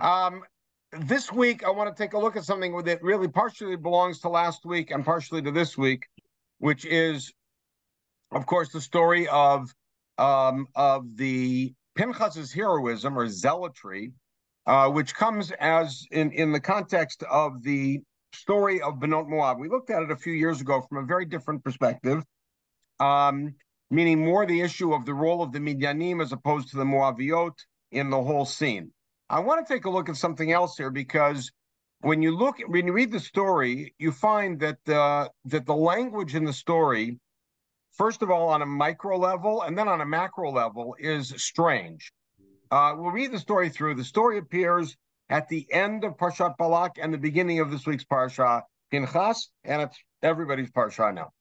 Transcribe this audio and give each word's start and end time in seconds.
Um, 0.00 0.42
this 0.92 1.32
week, 1.32 1.64
I 1.64 1.70
want 1.70 1.94
to 1.94 2.02
take 2.02 2.12
a 2.12 2.18
look 2.18 2.36
at 2.36 2.44
something 2.44 2.76
that 2.84 3.02
really 3.02 3.28
partially 3.28 3.76
belongs 3.76 4.20
to 4.20 4.28
last 4.28 4.64
week 4.64 4.90
and 4.90 5.04
partially 5.04 5.42
to 5.42 5.50
this 5.50 5.76
week, 5.76 6.06
which 6.58 6.84
is, 6.84 7.32
of 8.30 8.46
course, 8.46 8.70
the 8.70 8.80
story 8.80 9.28
of 9.28 9.72
um, 10.18 10.68
of 10.74 11.16
the 11.16 11.74
Pinchas's 11.96 12.52
heroism 12.52 13.18
or 13.18 13.28
zealotry, 13.28 14.12
uh, 14.66 14.88
which 14.88 15.14
comes 15.14 15.50
as 15.52 16.06
in 16.10 16.30
in 16.32 16.52
the 16.52 16.60
context 16.60 17.22
of 17.24 17.62
the 17.62 18.00
story 18.32 18.80
of 18.80 18.94
Benot 18.94 19.28
Moab. 19.28 19.58
We 19.58 19.68
looked 19.68 19.90
at 19.90 20.02
it 20.02 20.10
a 20.10 20.16
few 20.16 20.32
years 20.32 20.60
ago 20.60 20.84
from 20.88 20.98
a 20.98 21.06
very 21.06 21.24
different 21.24 21.64
perspective, 21.64 22.24
um, 23.00 23.54
meaning 23.90 24.24
more 24.24 24.46
the 24.46 24.60
issue 24.60 24.92
of 24.92 25.04
the 25.06 25.14
role 25.14 25.42
of 25.42 25.52
the 25.52 25.60
Midyanim 25.60 26.22
as 26.22 26.32
opposed 26.32 26.68
to 26.70 26.76
the 26.76 26.84
Moaviot 26.84 27.54
in 27.92 28.10
the 28.10 28.22
whole 28.22 28.44
scene. 28.44 28.92
I 29.34 29.40
want 29.40 29.66
to 29.66 29.74
take 29.74 29.84
a 29.84 29.90
look 29.90 30.08
at 30.08 30.14
something 30.14 30.52
else 30.52 30.76
here 30.76 30.92
because 30.92 31.50
when 32.02 32.22
you 32.22 32.36
look 32.36 32.58
when 32.68 32.86
you 32.86 32.92
read 32.92 33.10
the 33.10 33.18
story, 33.18 33.92
you 33.98 34.12
find 34.12 34.60
that 34.60 34.88
uh, 34.88 35.28
that 35.46 35.66
the 35.66 35.74
language 35.74 36.36
in 36.36 36.44
the 36.44 36.52
story, 36.52 37.18
first 37.90 38.22
of 38.22 38.30
all 38.30 38.48
on 38.48 38.62
a 38.62 38.66
micro 38.66 39.18
level 39.18 39.62
and 39.62 39.76
then 39.76 39.88
on 39.88 40.00
a 40.00 40.06
macro 40.06 40.52
level, 40.52 40.94
is 41.00 41.34
strange. 41.36 42.12
Uh, 42.70 42.94
we'll 42.96 43.10
read 43.10 43.32
the 43.32 43.38
story 43.40 43.70
through. 43.70 43.96
The 43.96 44.04
story 44.04 44.38
appears 44.38 44.96
at 45.28 45.48
the 45.48 45.66
end 45.72 46.04
of 46.04 46.16
Parshat 46.16 46.56
Balak 46.56 46.92
and 47.02 47.12
the 47.12 47.18
beginning 47.18 47.58
of 47.58 47.72
this 47.72 47.88
week's 47.88 48.04
Parsha 48.04 48.62
Pinchas, 48.92 49.50
and 49.64 49.82
it's 49.82 49.98
everybody's 50.22 50.70
Parsha 50.70 51.12
now. 51.12 51.32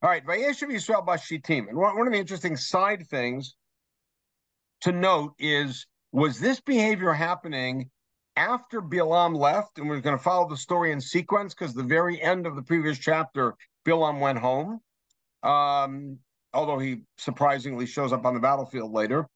All 0.00 0.08
right, 0.08 0.24
Vayeshev 0.24 0.70
Yisrael 0.70 1.06
Bashitim. 1.06 1.68
And 1.68 1.76
one 1.76 2.06
of 2.06 2.10
the 2.10 2.18
interesting 2.18 2.56
side 2.56 3.06
things 3.06 3.54
to 4.80 4.92
note 4.92 5.34
is 5.38 5.86
was 6.18 6.40
this 6.40 6.60
behavior 6.60 7.12
happening 7.12 7.90
after 8.36 8.82
Bilam 8.82 9.36
left? 9.36 9.78
And 9.78 9.88
we're 9.88 10.00
going 10.00 10.16
to 10.16 10.22
follow 10.22 10.48
the 10.48 10.56
story 10.56 10.92
in 10.92 11.00
sequence 11.00 11.54
because 11.54 11.74
the 11.74 11.82
very 11.82 12.20
end 12.20 12.46
of 12.46 12.56
the 12.56 12.62
previous 12.62 12.98
chapter, 12.98 13.54
Bilam 13.86 14.20
went 14.20 14.38
home. 14.38 14.80
Um, 15.42 16.18
although 16.52 16.78
he 16.78 17.02
surprisingly 17.18 17.86
shows 17.86 18.12
up 18.12 18.26
on 18.26 18.34
the 18.34 18.40
battlefield 18.40 18.92
later. 18.92 19.28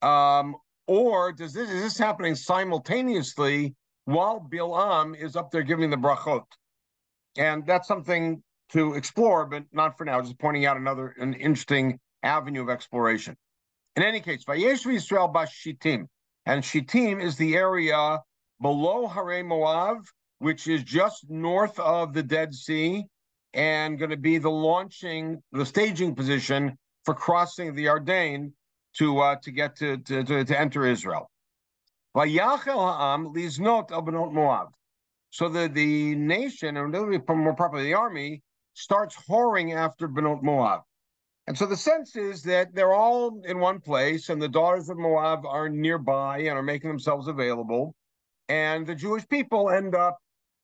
Um, 0.00 0.56
or 0.86 1.32
does 1.32 1.52
this 1.52 1.70
is 1.70 1.82
this 1.82 1.98
happening 1.98 2.34
simultaneously 2.34 3.74
while 4.06 4.40
Bilam 4.40 5.14
is 5.16 5.36
up 5.36 5.50
there 5.50 5.62
giving 5.62 5.90
the 5.90 5.96
brachot? 5.96 6.44
And 7.36 7.66
that's 7.66 7.86
something 7.86 8.42
to 8.70 8.94
explore, 8.94 9.46
but 9.46 9.64
not 9.72 9.98
for 9.98 10.04
now. 10.04 10.20
Just 10.22 10.38
pointing 10.38 10.66
out 10.66 10.76
another 10.76 11.14
an 11.18 11.34
interesting 11.34 12.00
avenue 12.22 12.62
of 12.62 12.70
exploration. 12.70 13.36
In 13.96 14.02
any 14.02 14.20
case, 14.20 14.44
Vayesh 14.44 14.90
Israel 14.90 15.32
Shittim, 15.50 16.08
and 16.46 16.64
Shittim 16.64 17.20
is 17.20 17.36
the 17.36 17.56
area 17.56 18.20
below 18.60 19.06
Hare 19.06 19.44
Moav, 19.44 20.04
which 20.38 20.66
is 20.66 20.82
just 20.82 21.30
north 21.30 21.78
of 21.78 22.12
the 22.12 22.22
Dead 22.22 22.54
Sea, 22.54 23.04
and 23.54 23.98
going 23.98 24.10
to 24.10 24.16
be 24.16 24.38
the 24.38 24.50
launching, 24.50 25.42
the 25.52 25.66
staging 25.66 26.14
position 26.14 26.76
for 27.04 27.14
crossing 27.14 27.74
the 27.74 27.86
Ardain 27.86 28.52
to 28.98 29.20
uh, 29.20 29.36
to 29.42 29.50
get 29.50 29.76
to, 29.76 29.96
to, 29.98 30.24
to, 30.24 30.44
to 30.44 30.60
enter 30.60 30.86
Israel. 30.86 31.30
So 32.14 32.24
the, 35.48 35.70
the 35.72 36.14
nation, 36.14 36.76
or 36.76 36.88
more 36.88 37.54
properly 37.54 37.84
the 37.84 37.94
army, 37.94 38.42
starts 38.74 39.16
whoring 39.28 39.74
after 39.74 40.08
Benot 40.08 40.42
Moab. 40.42 40.82
And 41.46 41.58
so 41.58 41.66
the 41.66 41.76
sense 41.76 42.14
is 42.14 42.42
that 42.44 42.74
they're 42.74 42.94
all 42.94 43.42
in 43.44 43.58
one 43.58 43.80
place, 43.80 44.28
and 44.28 44.40
the 44.40 44.48
daughters 44.48 44.88
of 44.88 44.96
Moab 44.96 45.44
are 45.44 45.68
nearby 45.68 46.38
and 46.38 46.56
are 46.56 46.62
making 46.62 46.88
themselves 46.88 47.26
available. 47.26 47.94
And 48.48 48.86
the 48.86 48.94
Jewish 48.94 49.26
people 49.28 49.70
end 49.70 49.94
up 49.94 50.18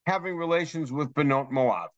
having 0.07 0.37
relations 0.37 0.93
with 0.93 1.13
Benot 1.15 1.51
Moab. 1.51 1.91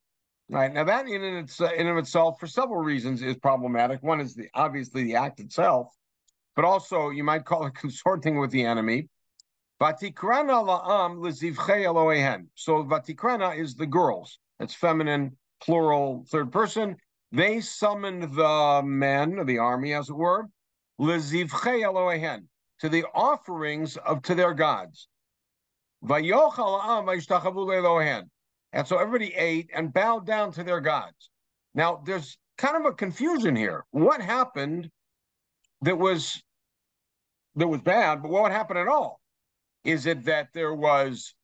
Right 0.48 0.72
now, 0.72 0.82
that 0.84 1.06
in, 1.06 1.22
and 1.22 1.38
its, 1.38 1.60
in 1.60 1.86
of 1.86 1.96
itself, 1.96 2.40
for 2.40 2.48
several 2.48 2.80
reasons, 2.80 3.22
is 3.22 3.36
problematic. 3.36 4.02
One 4.02 4.20
is 4.20 4.34
the 4.34 4.48
obviously 4.54 5.04
the 5.04 5.14
act 5.14 5.38
itself, 5.38 5.94
but 6.56 6.64
also 6.64 7.10
you 7.10 7.22
might 7.22 7.44
call 7.44 7.66
it 7.66 7.74
consorting 7.74 8.38
with 8.40 8.50
the 8.50 8.64
enemy. 8.64 9.08
Vatikrana 9.80 10.64
la'am 10.66 11.18
lezivchei 11.18 12.46
So 12.54 12.82
vatikrana 12.84 13.56
is 13.56 13.76
the 13.76 13.86
girls. 13.86 14.38
It's 14.58 14.74
feminine, 14.74 15.36
plural, 15.62 16.26
third 16.28 16.50
person. 16.50 16.96
They 17.32 17.60
summoned 17.60 18.34
the 18.34 18.82
men, 18.84 19.38
of 19.38 19.46
the 19.46 19.58
army, 19.58 19.94
as 19.94 20.08
it 20.08 20.16
were, 20.16 20.46
lezivchei 21.00 21.82
Elohehen, 21.82 22.48
to 22.80 22.88
the 22.88 23.04
offerings 23.14 23.96
of 23.98 24.22
to 24.22 24.34
their 24.34 24.52
gods. 24.52 25.06
And 26.02 26.26
so 28.86 28.98
everybody 28.98 29.34
ate 29.34 29.70
and 29.74 29.92
bowed 29.92 30.26
down 30.26 30.52
to 30.52 30.64
their 30.64 30.80
gods. 30.80 31.30
Now, 31.74 32.02
there's 32.04 32.36
kind 32.58 32.76
of 32.76 32.84
a 32.84 32.94
confusion 32.94 33.54
here. 33.54 33.84
What 33.90 34.20
happened 34.20 34.90
that 35.82 35.98
was 35.98 36.42
that 37.56 37.68
was 37.68 37.80
bad, 37.80 38.22
but 38.22 38.30
what 38.30 38.52
happened 38.52 38.78
at 38.78 38.88
all? 38.88 39.20
Is 39.84 40.06
it 40.06 40.24
that 40.24 40.48
there 40.52 40.74
was 40.74 41.34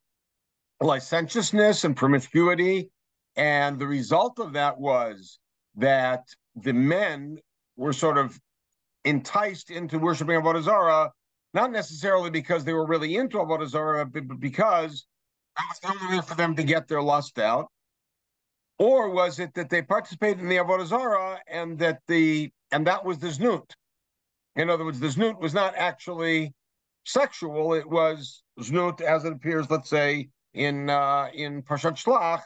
licentiousness 0.80 1.84
and 1.84 1.96
promiscuity, 1.96 2.90
and 3.34 3.78
the 3.78 3.86
result 3.86 4.38
of 4.38 4.52
that 4.54 4.78
was 4.78 5.38
that 5.76 6.26
the 6.54 6.72
men 6.72 7.38
were 7.76 7.92
sort 7.92 8.18
of 8.18 8.38
enticed 9.04 9.70
into 9.70 9.98
worshiping 9.98 10.40
Avodah 10.40 10.62
Zarah, 10.62 11.12
not 11.54 11.70
necessarily 11.70 12.30
because 12.30 12.64
they 12.64 12.72
were 12.72 12.86
really 12.86 13.16
into 13.16 13.38
Avodah 13.38 13.68
Zarah, 13.68 14.06
but 14.06 14.40
because 14.40 15.06
that 15.56 15.64
was 15.68 15.78
the 15.80 16.04
only 16.04 16.16
way 16.16 16.22
for 16.22 16.34
them 16.34 16.54
to 16.56 16.62
get 16.62 16.88
their 16.88 17.02
lust 17.02 17.38
out. 17.38 17.68
Or 18.78 19.10
was 19.10 19.38
it 19.38 19.54
that 19.54 19.70
they 19.70 19.80
participated 19.80 20.40
in 20.40 20.48
the 20.48 20.56
Avodah 20.56 20.86
Zarah 20.86 21.40
and 21.46 21.78
that 21.78 22.00
the 22.08 22.50
and 22.72 22.86
that 22.86 23.04
was 23.04 23.18
the 23.18 23.28
znut? 23.28 23.70
In 24.56 24.68
other 24.68 24.84
words, 24.84 25.00
the 25.00 25.08
znut 25.08 25.40
was 25.40 25.54
not 25.54 25.74
actually 25.76 26.52
sexual; 27.04 27.72
it 27.74 27.88
was 27.88 28.42
znut 28.60 29.00
as 29.00 29.24
it 29.24 29.32
appears, 29.32 29.70
let's 29.70 29.88
say, 29.88 30.28
in 30.52 30.90
uh, 30.90 31.28
in 31.32 31.62
Parshat 31.62 31.96
Shlach, 31.96 32.42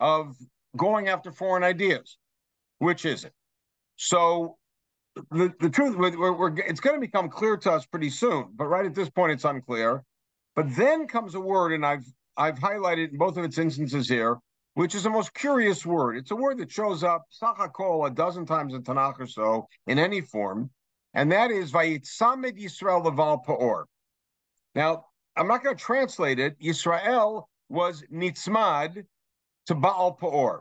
of 0.00 0.36
going 0.76 1.08
after 1.08 1.32
foreign 1.32 1.64
ideas. 1.64 2.18
Which 2.80 3.04
is 3.04 3.24
it? 3.24 3.32
So 3.96 4.56
the, 5.30 5.52
the 5.60 5.70
truth, 5.70 5.96
we're, 5.96 6.32
we're, 6.32 6.58
it's 6.58 6.80
going 6.80 6.96
to 6.96 7.00
become 7.00 7.28
clear 7.28 7.56
to 7.58 7.72
us 7.72 7.86
pretty 7.86 8.10
soon, 8.10 8.48
but 8.54 8.64
right 8.64 8.86
at 8.86 8.94
this 8.94 9.10
point, 9.10 9.32
it's 9.32 9.44
unclear. 9.44 10.02
But 10.56 10.74
then 10.74 11.06
comes 11.06 11.34
a 11.34 11.40
word, 11.40 11.72
and 11.72 11.86
I've 11.86 12.04
I've 12.36 12.58
highlighted 12.58 13.10
in 13.10 13.18
both 13.18 13.36
of 13.36 13.44
its 13.44 13.58
instances 13.58 14.08
here, 14.08 14.38
which 14.74 14.94
is 14.94 15.02
the 15.02 15.10
most 15.10 15.34
curious 15.34 15.84
word. 15.84 16.16
It's 16.16 16.30
a 16.30 16.36
word 16.36 16.58
that 16.58 16.72
shows 16.72 17.04
up 17.04 17.26
Sachakol 17.30 18.06
a 18.06 18.10
dozen 18.10 18.46
times 18.46 18.74
in 18.74 18.82
Tanakh 18.82 19.20
or 19.20 19.26
so 19.26 19.68
in 19.86 19.98
any 19.98 20.22
form, 20.22 20.70
and 21.14 21.30
that 21.32 21.50
is 21.50 21.70
Vayitzamed 21.70 22.58
Yisrael 22.58 23.04
Leval 23.04 23.44
Pa'or. 23.46 23.84
Now, 24.74 25.04
I'm 25.36 25.46
not 25.46 25.62
going 25.62 25.76
to 25.76 25.82
translate 25.82 26.38
it. 26.38 26.58
Yisrael 26.60 27.44
was 27.68 28.02
nitzmad 28.12 29.04
to 29.66 29.74
Baal 29.74 30.16
Pa'or. 30.20 30.60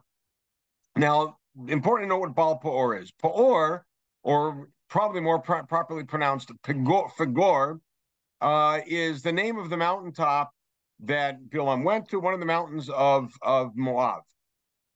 Now, 0.95 1.38
important 1.67 2.05
to 2.05 2.09
know 2.09 2.19
what 2.19 2.35
Baal 2.35 2.59
Pa'or 2.59 3.01
is. 3.01 3.11
Pa'or, 3.23 3.81
or 4.23 4.69
probably 4.89 5.21
more 5.21 5.39
pro- 5.39 5.63
properly 5.63 6.03
pronounced 6.03 6.51
Fagor, 6.63 7.79
uh, 8.41 8.79
is 8.87 9.21
the 9.21 9.31
name 9.31 9.57
of 9.57 9.69
the 9.69 9.77
mountaintop 9.77 10.51
that 11.01 11.37
Bilam 11.49 11.83
went 11.83 12.09
to, 12.09 12.19
one 12.19 12.33
of 12.33 12.39
the 12.39 12.45
mountains 12.45 12.89
of, 12.89 13.31
of 13.41 13.75
Moab. 13.75 14.21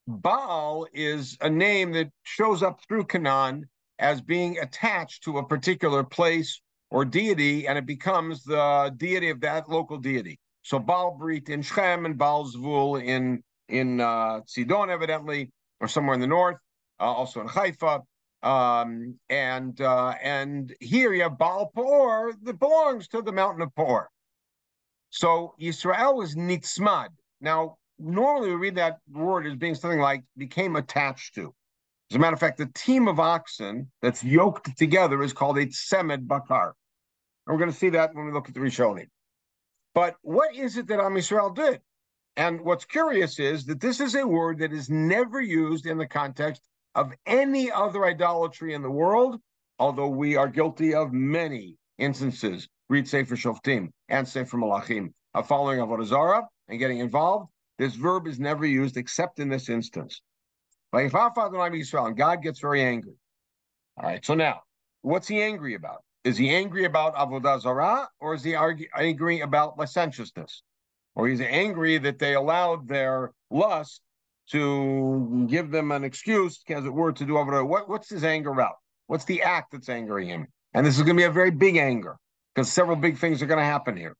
Baal 0.07 0.87
is 0.93 1.37
a 1.41 1.49
name 1.49 1.93
that 1.93 2.09
shows 2.23 2.61
up 2.61 2.81
through 2.87 3.05
Canaan 3.05 3.69
as 3.99 4.21
being 4.21 4.57
attached 4.59 5.23
to 5.23 5.37
a 5.37 5.47
particular 5.47 6.03
place 6.03 6.61
or 6.91 7.05
deity, 7.05 7.67
and 7.67 7.77
it 7.77 7.85
becomes 7.85 8.43
the 8.43 8.93
deity 8.97 9.29
of 9.29 9.39
that 9.41 9.69
local 9.69 9.97
deity. 9.97 10.39
So 10.61 10.77
Baal 10.79 11.17
Brit 11.17 11.49
in 11.49 11.61
Shem 11.61 12.05
and 12.05 12.17
Baal 12.17 12.45
Zvul 12.45 13.03
in 13.03 13.43
in 13.69 14.01
uh, 14.01 14.41
Sidon, 14.45 14.89
evidently, 14.89 15.49
or 15.83 15.87
somewhere 15.89 16.13
in 16.13 16.21
the 16.21 16.27
north, 16.27 16.55
uh, 17.01 17.03
also 17.03 17.41
in 17.41 17.47
Haifa. 17.47 18.01
Um, 18.41 19.19
and 19.29 19.79
uh, 19.79 20.15
and 20.21 20.73
here 20.79 21.13
you 21.13 21.23
have 21.23 21.37
Baal 21.37 21.71
Por 21.73 22.33
that 22.43 22.59
belongs 22.59 23.07
to 23.09 23.21
the 23.21 23.31
mountain 23.31 23.61
of 23.61 23.75
Por. 23.75 24.09
So 25.09 25.55
Israel 25.59 26.15
was 26.15 26.35
nitzmad. 26.35 27.09
Now, 27.41 27.77
normally 27.99 28.49
we 28.49 28.55
read 28.55 28.75
that 28.75 28.99
word 29.11 29.45
as 29.45 29.55
being 29.55 29.75
something 29.75 29.99
like 29.99 30.23
became 30.37 30.75
attached 30.77 31.35
to. 31.35 31.53
As 32.11 32.15
a 32.15 32.19
matter 32.19 32.33
of 32.33 32.39
fact, 32.39 32.57
the 32.57 32.71
team 32.73 33.07
of 33.07 33.19
oxen 33.19 33.91
that's 34.01 34.23
yoked 34.23 34.77
together 34.77 35.21
is 35.21 35.33
called 35.33 35.57
a 35.57 35.65
tsemed 35.65 36.27
bakar. 36.27 36.75
And 37.45 37.53
we're 37.53 37.59
going 37.59 37.71
to 37.71 37.77
see 37.77 37.89
that 37.89 38.13
when 38.13 38.25
we 38.25 38.31
look 38.31 38.47
at 38.47 38.53
the 38.53 38.59
Rishonim. 38.59 39.07
But 39.93 40.15
what 40.21 40.55
is 40.55 40.77
it 40.77 40.87
that 40.87 40.99
Am 40.99 41.13
Yisrael 41.13 41.53
did? 41.55 41.81
And 42.35 42.61
what's 42.61 42.85
curious 42.85 43.39
is 43.39 43.65
that 43.65 43.79
this 43.79 43.99
is 43.99 44.15
a 44.15 44.25
word 44.25 44.57
that 44.59 44.73
is 44.73 44.89
never 44.89 45.39
used 45.39 45.85
in 45.85 45.97
the 45.97 46.07
context 46.07 46.63
of 46.95 47.13
any 47.25 47.71
other 47.71 48.05
idolatry 48.05 48.73
in 48.73 48.81
the 48.81 48.89
world, 48.89 49.39
although 49.77 50.07
we 50.07 50.35
are 50.35 50.47
guilty 50.47 50.93
of 50.95 51.13
many 51.13 51.77
instances. 51.97 52.67
Read 52.89 53.07
Sefer 53.07 53.35
Shoftim 53.35 53.89
and 54.09 54.27
Sefer 54.27 54.57
Malachim, 54.57 55.13
of 55.33 55.47
following 55.47 55.79
Avodah 55.79 56.05
Zarah 56.05 56.47
and 56.67 56.79
getting 56.79 56.99
involved, 56.99 57.49
this 57.77 57.95
verb 57.95 58.27
is 58.27 58.39
never 58.39 58.65
used 58.65 58.97
except 58.97 59.39
in 59.39 59.49
this 59.49 59.69
instance. 59.69 60.21
Like 60.91 61.07
if 61.07 61.15
our 61.15 61.33
father 61.33 61.59
and 61.59 61.75
Israel 61.75 62.05
and 62.05 62.17
God 62.17 62.43
gets 62.43 62.59
very 62.59 62.83
angry. 62.83 63.15
All 63.97 64.05
right, 64.05 64.23
so 64.23 64.33
now, 64.33 64.61
what's 65.01 65.27
he 65.27 65.41
angry 65.41 65.75
about? 65.75 66.03
Is 66.23 66.37
he 66.37 66.49
angry 66.49 66.85
about 66.85 67.15
Avodah 67.15 67.61
Zarah 67.61 68.07
or 68.19 68.33
is 68.33 68.43
he 68.43 68.55
argue, 68.55 68.87
angry 68.95 69.41
about 69.41 69.77
licentiousness? 69.77 70.61
Or 71.15 71.27
he's 71.27 71.41
angry 71.41 71.97
that 71.99 72.19
they 72.19 72.33
allowed 72.33 72.87
their 72.87 73.31
lust 73.51 74.01
to 74.49 75.47
give 75.49 75.71
them 75.71 75.91
an 75.91 76.03
excuse, 76.03 76.61
as 76.69 76.85
it 76.85 76.93
were, 76.93 77.11
to 77.11 77.25
do 77.25 77.33
Avodah. 77.33 77.67
What, 77.67 77.87
what's 77.87 78.09
his 78.09 78.23
anger 78.23 78.51
about? 78.51 78.75
What's 79.07 79.25
the 79.25 79.41
act 79.43 79.71
that's 79.71 79.89
angering 79.89 80.27
him? 80.27 80.47
And 80.73 80.85
this 80.85 80.97
is 80.97 81.03
going 81.03 81.15
to 81.15 81.21
be 81.21 81.25
a 81.25 81.31
very 81.31 81.51
big 81.51 81.77
anger 81.77 82.17
because 82.53 82.71
several 82.71 82.95
big 82.95 83.17
things 83.17 83.41
are 83.41 83.45
going 83.45 83.59
to 83.59 83.65
happen 83.65 83.95
here. 83.95 84.15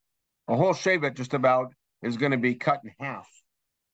A 0.47 0.55
whole 0.55 0.73
Shevet 0.73 1.15
just 1.15 1.33
about 1.33 1.73
is 2.01 2.17
going 2.17 2.31
to 2.31 2.37
be 2.37 2.55
cut 2.55 2.81
in 2.83 2.91
half. 2.99 3.27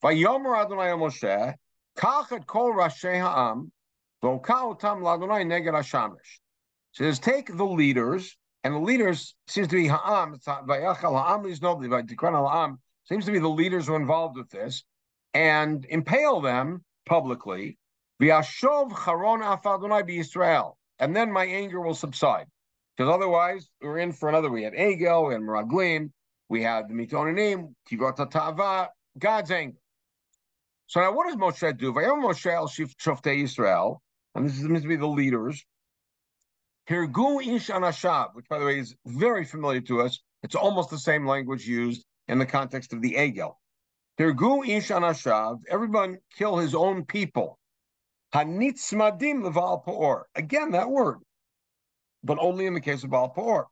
Vayomer 0.04 0.60
Adonai 0.60 0.90
Moshe, 0.92 1.54
kach 1.98 2.32
et 2.32 2.46
kol 2.46 2.74
rashi 2.74 3.20
ha'am, 3.20 3.72
v'oka 4.24 4.76
otam 4.76 5.04
l'Adonai 5.04 5.46
neged 5.46 5.74
ha'shamish. 5.74 6.40
Says, 6.92 7.20
take 7.20 7.56
the 7.56 7.66
leaders, 7.66 8.36
and 8.64 8.74
the 8.74 8.80
leaders 8.80 9.36
seems 9.48 9.68
to 9.68 9.76
be 9.76 9.88
ha'am, 9.88 10.34
it's 10.34 10.46
vayachal 10.46 11.22
ha'am 11.22 11.44
liznobli, 11.44 11.88
vaytikran 11.88 12.34
ha'am, 12.34 12.80
seems 13.10 13.26
to 13.26 13.32
be 13.32 13.40
the 13.40 13.48
leaders 13.48 13.88
who 13.88 13.94
are 13.94 14.00
involved 14.00 14.38
with 14.38 14.52
this, 14.52 14.84
and 15.34 15.84
impale 15.90 16.42
them 16.42 16.84
publicly, 17.08 17.78
b'Yisrael, 18.22 18.92
and 21.00 21.16
then 21.16 21.32
my 21.32 21.46
anger 21.46 21.82
will 21.82 21.96
subside. 21.96 22.46
Because 22.96 23.12
otherwise, 23.12 23.68
we're 23.82 23.98
in 23.98 24.12
for 24.12 24.30
another. 24.30 24.50
We 24.52 24.64
had 24.64 24.74
Egel 24.74 25.34
and 25.34 25.44
Meraglim, 25.44 26.12
we 26.50 26.62
had 26.62 26.88
the 26.88 26.94
Mitonanim, 26.94 27.74
Tivot 27.90 28.30
Tava, 28.30 28.90
God's 29.18 29.52
anger. 29.52 29.80
So 30.88 31.00
now 31.00 31.14
what 31.14 31.28
does 31.28 31.36
Moshe 31.38 31.78
do? 31.78 31.94
Moshe 31.94 32.52
el 32.52 32.68
Shoftei 32.68 33.42
Yisrael, 33.44 33.98
and 34.36 34.46
this 34.46 34.58
is 34.58 34.64
meant 34.64 34.84
to 34.84 34.90
be 34.90 34.98
the 34.98 35.08
leaders. 35.08 35.66
Hirgu 36.90 37.42
Ish 37.56 37.70
Anashav, 37.70 38.34
which 38.34 38.48
by 38.50 38.60
the 38.60 38.66
way 38.66 38.80
is 38.80 38.96
very 39.06 39.46
familiar 39.46 39.82
to 39.82 40.02
us. 40.02 40.20
It's 40.44 40.56
almost 40.56 40.90
the 40.90 40.98
same 40.98 41.26
language 41.28 41.68
used 41.68 42.06
in 42.30 42.38
the 42.38 42.46
context 42.46 42.94
of 42.94 43.02
the 43.02 43.16
Egel. 43.16 43.56
Hirgu 44.20 44.68
Ish 44.68 44.90
Anashav, 44.90 45.62
everyone 45.70 46.20
kill 46.38 46.58
his 46.58 46.76
own 46.76 47.06
people. 47.06 47.58
Hanitzmadim 48.34 49.44
leval 49.44 49.80
poor. 49.80 50.28
Again, 50.36 50.72
that 50.72 50.90
word, 50.90 51.18
but 52.24 52.38
only 52.40 52.68
in 52.68 52.76
the 52.76 52.82
case 52.82 53.04
of 53.04 53.10
Baal. 53.10 53.72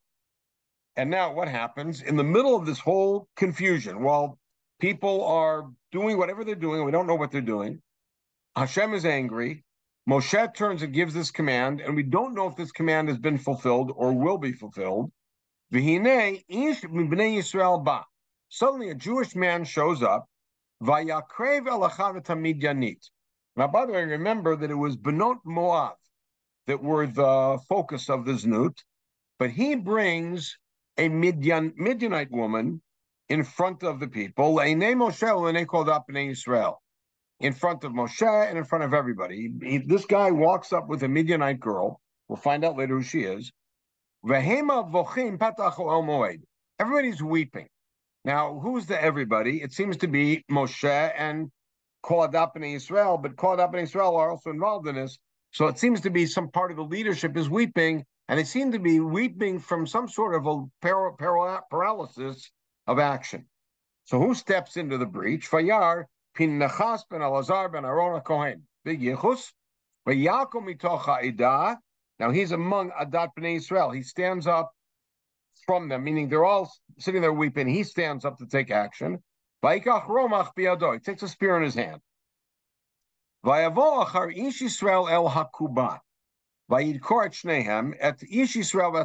And 0.95 1.11
now 1.11 1.33
what 1.33 1.47
happens 1.47 2.01
in 2.01 2.15
the 2.15 2.23
middle 2.23 2.55
of 2.55 2.65
this 2.65 2.79
whole 2.79 3.27
confusion? 3.35 4.01
While 4.01 4.39
people 4.79 5.23
are 5.25 5.69
doing 5.91 6.17
whatever 6.17 6.43
they're 6.43 6.55
doing, 6.55 6.83
we 6.83 6.91
don't 6.91 7.05
know 7.05 7.15
what 7.15 7.31
they're 7.31 7.41
doing. 7.41 7.81
Hashem 8.55 8.95
is 8.95 9.05
angry. 9.05 9.63
Moshe 10.09 10.55
turns 10.55 10.81
and 10.81 10.93
gives 10.93 11.13
this 11.13 11.29
command, 11.29 11.81
and 11.81 11.95
we 11.95 12.01
don't 12.01 12.33
know 12.33 12.47
if 12.47 12.55
this 12.55 12.71
command 12.71 13.09
has 13.09 13.19
been 13.19 13.37
fulfilled 13.37 13.91
or 13.95 14.13
will 14.13 14.39
be 14.39 14.53
fulfilled. 14.53 15.11
Suddenly, 18.49 18.89
a 18.89 18.95
Jewish 18.95 19.35
man 19.35 19.65
shows 19.65 20.01
up. 20.01 20.25
Now, 20.79 20.97
by 23.67 23.85
the 23.85 23.93
way, 23.93 24.05
remember 24.05 24.55
that 24.55 24.71
it 24.71 24.75
was 24.75 24.95
Benot 24.95 25.37
Moav 25.45 25.95
that 26.67 26.83
were 26.83 27.07
the 27.07 27.59
focus 27.67 28.09
of 28.09 28.25
the 28.25 28.33
Znut, 28.33 28.77
but 29.39 29.49
he 29.49 29.75
brings 29.75 30.57
a 30.97 31.09
Midian, 31.09 31.73
Midianite 31.75 32.31
woman 32.31 32.81
in 33.29 33.43
front 33.43 33.83
of 33.83 33.99
the 33.99 34.07
people, 34.07 34.59
and 34.59 34.81
they 34.81 35.65
called 35.65 35.89
up 35.89 36.05
in 36.09 36.15
Israel, 36.15 36.81
in 37.39 37.53
front 37.53 37.83
of 37.83 37.91
Moshe 37.91 38.49
and 38.49 38.57
in 38.57 38.63
front 38.63 38.83
of 38.83 38.93
everybody. 38.93 39.51
He, 39.61 39.77
this 39.79 40.05
guy 40.05 40.31
walks 40.31 40.71
up 40.71 40.87
with 40.87 41.03
a 41.03 41.07
Midianite 41.07 41.59
girl. 41.59 41.99
We'll 42.27 42.37
find 42.37 42.63
out 42.63 42.77
later 42.77 42.95
who 42.95 43.03
she 43.03 43.23
is. 43.23 43.51
Everybody's 46.79 47.23
weeping. 47.23 47.67
Now, 48.27 48.59
who's 48.59 48.87
the 48.87 49.01
everybody? 49.01 49.61
It 49.61 49.71
seems 49.71 49.95
to 49.97 50.07
be 50.09 50.43
Moshe 50.51 51.13
and 51.17 51.49
called 52.03 52.35
up 52.35 52.57
in 52.57 52.63
Israel, 52.65 53.17
but 53.17 53.37
called 53.37 53.61
up 53.61 53.73
in 53.73 53.79
Israel 53.79 54.17
are 54.17 54.31
also 54.31 54.49
involved 54.49 54.85
in 54.85 54.95
this. 54.95 55.17
So 55.51 55.67
it 55.67 55.79
seems 55.79 56.01
to 56.01 56.09
be 56.09 56.25
some 56.25 56.49
part 56.49 56.69
of 56.71 56.75
the 56.75 56.83
leadership 56.83 57.37
is 57.37 57.49
weeping, 57.49 58.03
and 58.27 58.37
they 58.37 58.43
seem 58.43 58.73
to 58.73 58.79
be 58.79 58.99
weeping 58.99 59.59
from 59.59 59.87
some 59.87 60.09
sort 60.09 60.35
of 60.35 60.45
a 60.45 60.65
par- 60.81 61.13
par- 61.13 61.63
paralysis 61.71 62.51
of 62.85 62.99
action. 62.99 63.45
So 64.03 64.19
who 64.19 64.35
steps 64.35 64.75
into 64.75 64.97
the 64.97 65.05
breach? 65.05 65.49
Fayar 65.49 66.03
Pinchas 66.35 67.05
ben 67.09 67.21
Elazar 67.21 67.71
ben 67.71 67.85
Aaron 67.85 68.19
Kohen. 68.19 68.63
Big 68.83 68.99
Yichus. 68.99 69.53
Vayakom 70.05 70.67
mitocha 70.67 71.23
ida. 71.23 71.79
Now 72.19 72.31
he's 72.31 72.51
among 72.51 72.91
Adat 72.91 73.29
bnei 73.39 73.55
Israel. 73.55 73.91
He 73.91 74.03
stands 74.03 74.47
up 74.47 74.73
from 75.67 75.89
them, 75.89 76.03
meaning 76.03 76.29
they're 76.29 76.45
all 76.45 76.71
sitting 76.97 77.21
there 77.21 77.33
weeping. 77.33 77.67
He 77.67 77.83
stands 77.83 78.25
up 78.25 78.39
to 78.39 78.47
take 78.47 78.71
action. 78.71 79.21
Romach. 79.63 80.51
He 80.93 80.99
takes 80.99 81.21
a 81.21 81.27
spear 81.27 81.57
in 81.57 81.63
his 81.63 81.75
hand. 81.75 82.01
Ish 83.45 84.61
el 84.81 85.07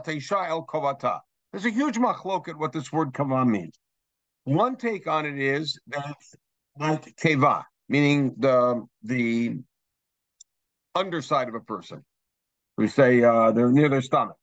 ish 0.08 0.32
el. 0.32 1.22
There's 1.52 1.66
a 1.66 1.70
huge 1.70 1.98
machlok 1.98 2.48
at 2.48 2.56
what 2.56 2.72
this 2.72 2.92
word 2.92 3.12
kava 3.12 3.44
means. 3.44 3.78
One 4.44 4.76
take 4.76 5.06
on 5.06 5.26
it 5.26 5.38
is 5.38 5.78
that 5.88 6.16
like 6.78 7.16
keva, 7.16 7.64
meaning 7.88 8.34
the 8.38 8.86
the 9.02 9.58
underside 10.94 11.48
of 11.48 11.54
a 11.54 11.60
person. 11.60 12.04
We 12.76 12.88
say 12.88 13.22
uh, 13.22 13.52
they're 13.52 13.70
near 13.70 13.88
their 13.88 14.02
stomach. 14.02 14.36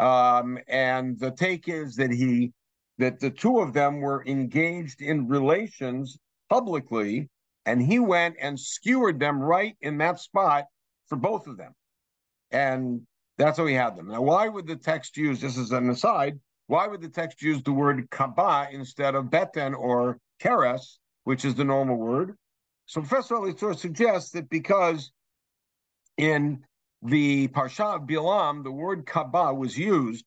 Um, 0.00 0.58
and 0.66 1.18
the 1.18 1.30
take 1.30 1.68
is 1.68 1.94
that 1.96 2.10
he 2.10 2.52
that 2.98 3.20
the 3.20 3.30
two 3.30 3.60
of 3.60 3.72
them 3.72 4.00
were 4.00 4.24
engaged 4.26 5.00
in 5.00 5.28
relations 5.28 6.18
publicly, 6.48 7.28
and 7.64 7.80
he 7.80 7.98
went 7.98 8.36
and 8.40 8.58
skewered 8.58 9.18
them 9.18 9.40
right 9.40 9.76
in 9.80 9.98
that 9.98 10.18
spot 10.18 10.64
for 11.06 11.16
both 11.16 11.46
of 11.46 11.56
them. 11.56 11.72
And 12.50 13.02
that's 13.38 13.58
how 13.58 13.66
he 13.66 13.74
had 13.74 13.96
them. 13.96 14.08
Now, 14.08 14.22
why 14.22 14.48
would 14.48 14.66
the 14.66 14.76
text 14.76 15.16
use 15.16 15.40
this 15.40 15.56
as 15.56 15.70
an 15.70 15.88
aside? 15.88 16.38
Why 16.66 16.86
would 16.86 17.00
the 17.00 17.08
text 17.08 17.42
use 17.42 17.62
the 17.62 17.72
word 17.72 18.08
kaba 18.10 18.68
instead 18.70 19.14
of 19.14 19.30
beten 19.30 19.74
or 19.74 20.18
keres, 20.42 20.98
which 21.24 21.44
is 21.44 21.54
the 21.54 21.64
normal 21.64 21.96
word? 21.96 22.36
So 22.86 23.00
Professor 23.00 23.36
Elitzur 23.36 23.78
suggests 23.78 24.30
that 24.32 24.50
because 24.50 25.10
in 26.16 26.64
the 27.02 27.48
Parsha 27.48 27.96
of 27.96 28.02
Bilam, 28.02 28.62
the 28.62 28.70
word 28.70 29.06
kaba 29.06 29.54
was 29.54 29.76
used 29.76 30.24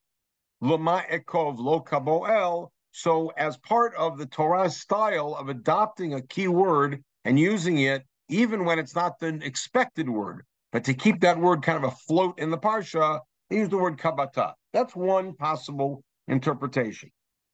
Lama 0.63 1.03
ekov 1.11 1.59
lo 1.59 1.81
kaboel. 1.81 2.69
So, 2.91 3.33
as 3.35 3.57
part 3.57 3.93
of 3.95 4.17
the 4.17 4.25
Torah 4.25 4.69
style 4.69 5.35
of 5.35 5.49
adopting 5.49 6.13
a 6.13 6.21
key 6.21 6.47
word 6.47 7.03
and 7.25 7.37
using 7.37 7.79
it, 7.79 8.05
even 8.29 8.63
when 8.63 8.79
it's 8.79 8.95
not 8.95 9.19
the 9.19 9.39
expected 9.43 10.09
word, 10.09 10.45
but 10.71 10.85
to 10.85 10.93
keep 10.93 11.19
that 11.19 11.37
word 11.37 11.63
kind 11.63 11.83
of 11.83 11.91
afloat 11.91 12.39
in 12.39 12.49
the 12.49 12.57
parsha, 12.57 13.19
they 13.49 13.57
use 13.57 13.67
the 13.67 13.77
word 13.77 13.97
kabata. 13.97 14.53
That's 14.71 14.95
one 14.95 15.33
possible 15.33 16.01
interpretation. 16.29 17.11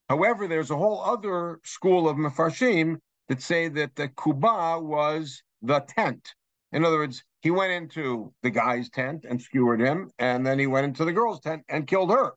However, 0.07 0.47
there's 0.47 0.69
a 0.69 0.77
whole 0.77 1.01
other 1.01 1.59
school 1.63 2.07
of 2.07 2.15
mefarshim 2.15 2.97
that 3.27 3.41
say 3.41 3.69
that 3.69 3.95
the 3.95 4.09
kuba 4.09 4.79
was 4.79 5.41
the 5.63 5.79
tent. 5.79 6.35
In 6.73 6.85
other 6.85 6.97
words, 6.97 7.23
he 7.41 7.51
went 7.51 7.71
into 7.71 8.33
the 8.43 8.49
guy's 8.49 8.89
tent 8.89 9.25
and 9.27 9.41
skewered 9.41 9.81
him, 9.81 10.11
and 10.19 10.45
then 10.45 10.59
he 10.59 10.67
went 10.67 10.85
into 10.85 11.05
the 11.05 11.13
girl's 11.13 11.39
tent 11.39 11.63
and 11.69 11.87
killed 11.87 12.11
her 12.11 12.33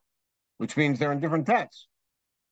which 0.63 0.77
means 0.77 0.97
they're 0.97 1.11
in 1.11 1.19
different 1.19 1.45
tents. 1.45 1.89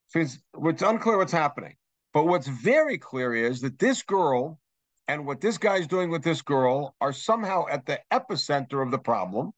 So 0.09 0.19
it's, 0.19 0.41
it's 0.65 0.83
unclear 0.83 1.17
what's 1.17 1.31
happening. 1.31 1.77
But 2.13 2.27
what's 2.27 2.49
very 2.49 2.99
clear 2.99 3.33
is 3.37 3.61
that 3.61 3.79
this 3.79 4.03
girl 4.03 4.59
and 5.07 5.25
what 5.25 5.41
this 5.41 5.59
guy's 5.59 5.87
doing 5.87 6.11
with 6.11 6.25
this 6.25 6.43
girl 6.43 6.97
are 7.01 7.13
somehow 7.13 7.67
at 7.71 7.87
the 7.87 8.01
epicenter 8.13 8.83
of 8.85 8.91
the 8.91 8.99
problem. 8.99 9.53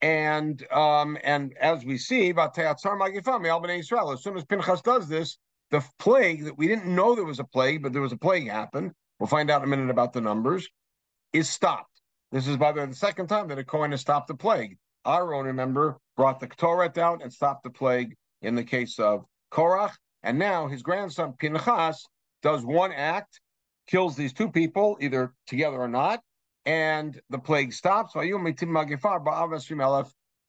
And 0.00 0.64
um, 0.70 1.18
and 1.24 1.56
as 1.60 1.84
we 1.84 1.98
see, 1.98 2.32
as 2.36 2.54
soon 2.54 4.36
as 4.36 4.44
Pinchas 4.44 4.82
does 4.82 5.08
this, 5.08 5.38
the 5.72 5.84
plague 5.98 6.44
that 6.44 6.56
we 6.56 6.68
didn't 6.68 6.94
know 6.94 7.16
there 7.16 7.24
was 7.24 7.40
a 7.40 7.44
plague, 7.44 7.82
but 7.82 7.92
there 7.92 8.02
was 8.02 8.12
a 8.12 8.16
plague 8.16 8.48
happened. 8.48 8.92
We'll 9.18 9.26
find 9.26 9.50
out 9.50 9.62
in 9.62 9.66
a 9.66 9.76
minute 9.76 9.90
about 9.90 10.12
the 10.12 10.20
numbers. 10.20 10.68
Is 11.32 11.50
stopped. 11.50 12.00
This 12.32 12.46
is 12.46 12.56
by 12.56 12.72
the 12.72 12.92
second 12.92 13.28
time 13.28 13.48
that 13.48 13.58
a 13.58 13.64
Kohen 13.64 13.90
has 13.90 14.00
stopped 14.00 14.28
the 14.28 14.34
plague. 14.34 14.78
Aaron, 15.06 15.46
remember, 15.46 15.98
brought 16.16 16.40
the 16.40 16.46
Torah 16.48 16.88
down 16.88 17.22
and 17.22 17.32
stopped 17.32 17.62
the 17.62 17.70
plague 17.70 18.16
in 18.42 18.54
the 18.54 18.64
case 18.64 18.98
of 18.98 19.24
Korach. 19.52 19.92
And 20.22 20.38
now 20.38 20.66
his 20.66 20.82
grandson 20.82 21.34
Pinchas 21.38 22.04
does 22.42 22.64
one 22.64 22.92
act, 22.92 23.40
kills 23.86 24.16
these 24.16 24.32
two 24.32 24.50
people, 24.50 24.98
either 25.00 25.32
together 25.46 25.76
or 25.76 25.88
not, 25.88 26.20
and 26.64 27.20
the 27.30 27.38
plague 27.38 27.72
stops. 27.72 28.12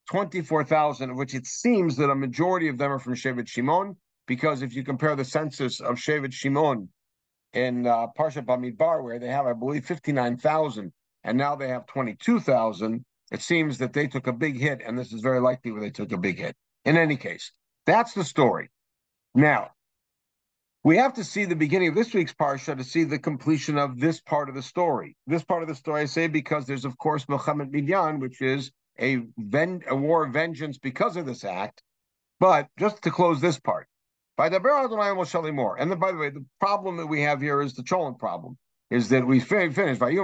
24,000, 0.09 1.09
of 1.09 1.17
which 1.17 1.35
it 1.35 1.45
seems 1.45 1.97
that 1.97 2.09
a 2.09 2.15
majority 2.15 2.69
of 2.69 2.77
them 2.77 2.91
are 2.91 2.99
from 2.99 3.13
Shevet 3.13 3.47
Shimon. 3.47 3.95
because 4.25 4.61
if 4.61 4.73
you 4.73 4.83
compare 4.83 5.15
the 5.15 5.25
census 5.25 5.79
of 5.79 5.95
Shevet 5.95 6.33
Shimon 6.33 6.89
in 7.53 7.87
uh, 7.87 8.07
Parsha 8.17 8.45
Bamidbar, 8.45 9.03
where 9.03 9.19
they 9.19 9.27
have, 9.27 9.45
I 9.45 9.53
believe, 9.53 9.85
59,000, 9.85 10.91
and 11.23 11.37
now 11.37 11.55
they 11.55 11.67
have 11.67 11.85
22,000, 11.87 13.03
it 13.31 13.41
seems 13.41 13.77
that 13.79 13.93
they 13.93 14.07
took 14.07 14.27
a 14.27 14.33
big 14.33 14.57
hit, 14.57 14.81
and 14.85 14.97
this 14.97 15.11
is 15.11 15.21
very 15.21 15.39
likely 15.39 15.71
where 15.71 15.81
they 15.81 15.89
took 15.89 16.11
a 16.11 16.17
big 16.17 16.39
hit. 16.39 16.55
In 16.85 16.97
any 16.97 17.17
case, 17.17 17.51
that's 17.85 18.13
the 18.13 18.23
story. 18.23 18.69
Now, 19.35 19.71
we 20.83 20.97
have 20.97 21.13
to 21.15 21.23
see 21.23 21.43
the 21.43 21.55
beginning 21.55 21.89
of 21.89 21.95
this 21.95 22.13
week's 22.13 22.33
parsha 22.33 22.77
to 22.77 22.83
see 22.83 23.03
the 23.03 23.19
completion 23.19 23.77
of 23.77 23.99
this 23.99 24.21
part 24.21 24.47
of 24.47 24.55
the 24.55 24.61
story. 24.61 25.17
This 25.27 25.43
part 25.43 25.61
of 25.61 25.67
the 25.67 25.75
story, 25.75 26.03
I 26.03 26.05
say, 26.05 26.27
because 26.27 26.65
there's 26.65 26.85
of 26.85 26.97
course 26.97 27.25
Milchemet 27.25 27.71
Midyan, 27.71 28.19
which 28.19 28.41
is 28.41 28.71
a, 28.99 29.19
ven- 29.37 29.83
a 29.87 29.95
war 29.95 30.25
of 30.25 30.31
vengeance 30.31 30.77
because 30.77 31.17
of 31.17 31.25
this 31.25 31.43
act. 31.43 31.83
But 32.39 32.67
just 32.79 33.01
to 33.03 33.11
close 33.11 33.41
this 33.41 33.59
part, 33.59 33.87
by 34.37 34.49
the 34.49 34.57
Adonai 34.57 35.25
show 35.25 35.51
more. 35.51 35.77
And 35.79 35.91
then, 35.91 35.99
by 35.99 36.11
the 36.11 36.17
way, 36.17 36.29
the 36.29 36.45
problem 36.59 36.95
that 36.97 37.07
we 37.07 37.21
have 37.23 37.41
here 37.41 37.61
is 37.61 37.73
the 37.73 37.83
Cholent 37.83 38.19
problem, 38.19 38.57
is 38.91 39.09
that 39.09 39.25
we 39.25 39.39
fin- 39.39 39.73
finished 39.73 39.99
by 39.99 40.11
you? 40.11 40.23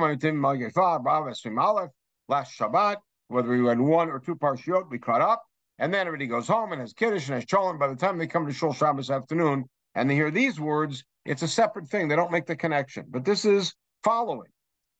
last 2.29 2.57
Shabbat, 2.57 2.97
whether 3.27 3.49
we 3.49 3.61
went 3.61 3.81
one 3.81 4.09
or 4.09 4.19
two 4.19 4.35
parshiot, 4.35 4.89
we 4.89 4.99
caught 4.99 5.21
up. 5.21 5.43
And 5.79 5.93
then 5.93 6.07
everybody 6.07 6.27
goes 6.27 6.47
home 6.47 6.71
and 6.71 6.79
has 6.79 6.93
Kiddush 6.93 7.27
and 7.27 7.35
has 7.35 7.45
Cholent. 7.45 7.79
By 7.79 7.87
the 7.87 7.95
time 7.95 8.17
they 8.17 8.27
come 8.27 8.45
to 8.45 8.53
Shul 8.53 8.71
Shabbos 8.71 9.09
afternoon, 9.09 9.65
and 9.95 10.09
they 10.09 10.15
hear 10.15 10.31
these 10.31 10.59
words, 10.59 11.03
it's 11.25 11.41
a 11.41 11.47
separate 11.47 11.87
thing. 11.87 12.07
They 12.07 12.15
don't 12.15 12.31
make 12.31 12.45
the 12.45 12.55
connection. 12.55 13.05
But 13.09 13.25
this 13.25 13.43
is 13.45 13.73
following. 14.03 14.49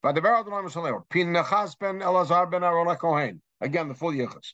By 0.02 0.12
the 0.12 0.20
Adonai 0.20 0.68
Moshe 0.68 1.04
Pinachas 1.10 1.76
ben 1.80 2.00
Elazar 2.00 2.50
ben 2.50 2.64
Aaron 2.64 2.96
Kohen. 2.98 3.42
Again, 3.62 3.88
the 3.88 3.94
full 3.94 4.12
yichus. 4.12 4.54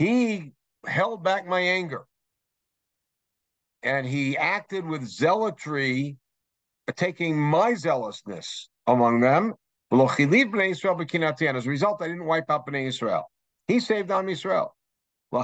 He 0.00 0.52
held 0.86 1.22
back 1.22 1.46
my 1.46 1.60
anger. 1.60 2.06
And 3.82 4.06
he 4.06 4.34
acted 4.34 4.86
with 4.86 5.06
zealotry, 5.06 6.16
uh, 6.88 6.92
taking 6.96 7.38
my 7.38 7.74
zealousness 7.74 8.70
among 8.86 9.20
them. 9.20 9.52
As 9.92 9.98
a 10.00 10.14
result, 11.66 12.00
I 12.00 12.08
didn't 12.08 12.24
wipe 12.24 12.50
out 12.50 12.66
Bnei 12.66 12.86
Israel. 12.86 13.30
He 13.68 13.78
saved 13.78 14.10
Am 14.10 14.30
Israel. 14.30 14.74
So 15.32 15.42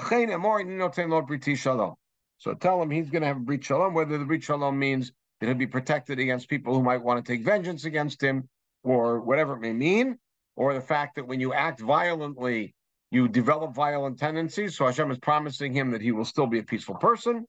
tell 2.55 2.83
him 2.83 2.91
he's 2.91 3.11
going 3.11 3.23
to 3.23 3.29
have 3.29 3.37
a 3.37 3.41
brit 3.41 3.63
shalom, 3.63 3.93
whether 3.93 4.17
the 4.17 4.25
brit 4.25 4.43
shalom 4.43 4.79
means 4.79 5.13
that 5.41 5.49
he'll 5.49 5.55
be 5.55 5.67
protected 5.67 6.19
against 6.19 6.49
people 6.49 6.75
who 6.75 6.83
might 6.83 7.03
want 7.03 7.23
to 7.23 7.31
take 7.31 7.45
vengeance 7.45 7.85
against 7.85 8.23
him, 8.23 8.49
or 8.83 9.21
whatever 9.21 9.53
it 9.57 9.61
may 9.61 9.75
mean, 9.75 10.19
or 10.55 10.73
the 10.73 10.81
fact 10.81 11.17
that 11.17 11.27
when 11.27 11.41
you 11.41 11.53
act 11.53 11.81
violently, 11.81 12.75
you 13.11 13.29
develop 13.29 13.75
violent 13.75 14.19
tendencies. 14.19 14.77
So 14.77 14.87
Hashem 14.87 15.11
is 15.11 15.19
promising 15.19 15.73
him 15.73 15.91
that 15.93 16.03
he 16.03 16.13
will 16.13 16.25
still 16.25 16.47
be 16.47 16.59
a 16.59 16.65
peaceful 16.65 16.97
person. 16.97 17.47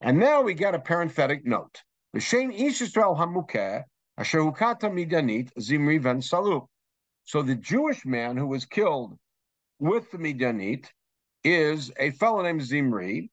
And 0.00 0.18
now 0.18 0.42
we 0.42 0.54
get 0.54 0.74
a 0.74 0.78
parenthetic 0.78 1.46
note. 1.46 1.82
So 2.18 2.38
the 7.42 7.56
Jewish 7.60 8.06
man 8.06 8.36
who 8.36 8.46
was 8.46 8.64
killed 8.64 9.18
with 9.78 10.10
the 10.10 10.18
Midianite 10.18 10.92
is 11.44 11.92
a 11.98 12.10
fellow 12.12 12.42
named 12.42 12.62
Zimri, 12.62 13.30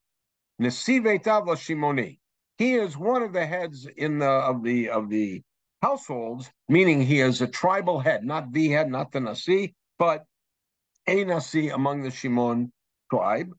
Nesive 0.62 1.24
Tavla 1.24 1.56
Shimoni. 1.56 2.20
He 2.58 2.74
is 2.74 2.98
one 2.98 3.24
of 3.24 3.34
the 3.34 3.46
heads 3.46 3.88
in 3.98 4.20
the 4.20 4.30
of 4.30 4.64
the 4.64 4.90
of 4.90 5.10
the 5.10 5.42
households, 5.82 6.50
meaning 6.70 7.02
he 7.02 7.20
is 7.20 7.42
a 7.42 7.48
tribal 7.48 8.00
head, 8.00 8.24
not 8.24 8.52
the 8.54 8.70
head, 8.70 8.90
not 8.90 9.12
the 9.12 9.20
Nasi, 9.20 9.74
but 9.98 10.26
a 11.08 11.24
Nasi 11.24 11.70
among 11.70 12.04
the 12.04 12.12
Shimon 12.12 12.72
tribe. 13.10 13.52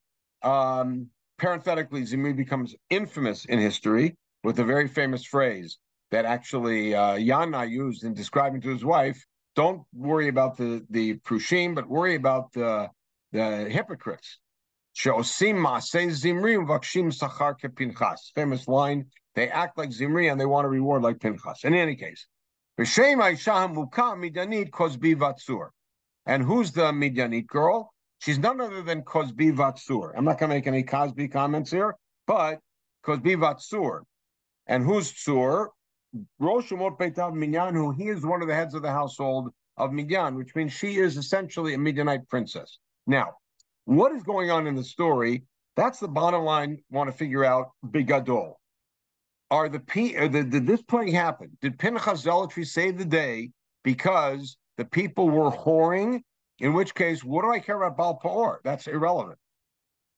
Um, 0.43 1.09
parenthetically, 1.39 2.05
Zimri 2.05 2.33
becomes 2.33 2.75
infamous 2.91 3.45
in 3.45 3.59
history 3.59 4.17
with 4.43 4.59
a 4.59 4.65
very 4.65 4.89
famous 4.89 5.25
phrase 5.25 5.79
that 6.11 6.25
actually 6.25 6.95
uh, 6.95 7.15
Yannai 7.15 7.71
used 7.71 8.05
in 8.05 8.15
describing 8.15 8.61
to 8.61 8.69
his 8.69 8.85
wife, 8.85 9.25
don't 9.57 9.83
worry 9.93 10.29
about 10.29 10.57
the, 10.57 10.85
the 10.91 11.15
Prushim, 11.19 11.75
but 11.75 11.89
worry 11.89 12.15
about 12.15 12.53
the, 12.53 12.89
the 13.33 13.69
hypocrites. 13.71 14.39
Famous 18.35 18.69
line. 18.69 19.07
They 19.35 19.49
act 19.49 19.77
like 19.77 19.93
Zimri 19.93 20.29
and 20.29 20.41
they 20.41 20.47
want 20.47 20.67
a 20.67 20.69
reward 20.69 21.03
like 21.03 21.21
Pinchas. 21.21 21.65
In 21.65 21.75
any 21.75 21.97
case, 21.97 22.27
and 26.27 26.43
who's 26.43 26.73
the 26.73 26.93
Midianite 26.93 27.47
girl? 27.47 27.93
She's 28.19 28.39
none 28.39 28.61
other 28.61 28.83
than 28.83 29.03
Kozbi 29.03 29.55
Vatsur. 29.55 30.13
I'm 30.17 30.25
not 30.25 30.39
going 30.39 30.51
to 30.51 30.57
make 30.57 30.67
any 30.67 30.83
Cosby 30.83 31.29
comments 31.29 31.71
here, 31.71 31.97
but 32.27 32.61
Kozbi 33.05 33.37
Vatsur. 33.37 34.01
And 34.67 34.83
who's 34.83 35.13
Tsur? 35.13 35.69
Rosh 36.39 36.71
Beitav 36.71 37.35
Minyan, 37.35 37.75
who 37.75 37.91
he 37.91 38.09
is 38.09 38.25
one 38.25 38.41
of 38.41 38.49
the 38.49 38.55
heads 38.55 38.75
of 38.75 38.83
the 38.83 38.91
household 38.91 39.51
of 39.77 39.93
Midian, 39.93 40.37
which 40.37 40.55
means 40.55 40.73
she 40.73 40.97
is 40.97 41.17
essentially 41.17 41.75
a 41.75 41.79
Midianite 41.79 42.29
princess. 42.29 42.79
Now, 43.07 43.35
what 43.85 44.13
is 44.13 44.23
going 44.23 44.51
on 44.51 44.67
in 44.67 44.77
the 44.77 44.85
story? 44.85 45.45
That's 45.77 45.99
the 45.99 46.09
bottom 46.09 46.45
line. 46.45 46.79
Want 46.91 47.11
to 47.11 47.17
figure 47.17 47.45
out 47.45 47.73
bigadol. 47.85 48.55
Are 49.51 49.69
the 49.69 49.81
P? 49.81 50.17
Uh, 50.17 50.29
did, 50.29 50.67
this 50.67 50.83
plague 50.83 51.13
happen? 51.13 51.57
Did 51.61 51.79
Pinchas 51.79 52.21
zealotry 52.21 52.65
save 52.65 52.97
the 52.97 53.05
day 53.05 53.51
because 53.83 54.57
the 54.77 54.85
people 54.85 55.29
were 55.31 55.51
whoring? 55.51 56.23
In 56.61 56.73
which 56.73 56.95
case, 56.95 57.25
what 57.25 57.43
do 57.43 57.51
I 57.51 57.59
care 57.59 57.77
about 57.77 57.97
Baal 57.97 58.15
Peor? 58.15 58.61
That's 58.65 58.87
irrelevant. 58.87 59.39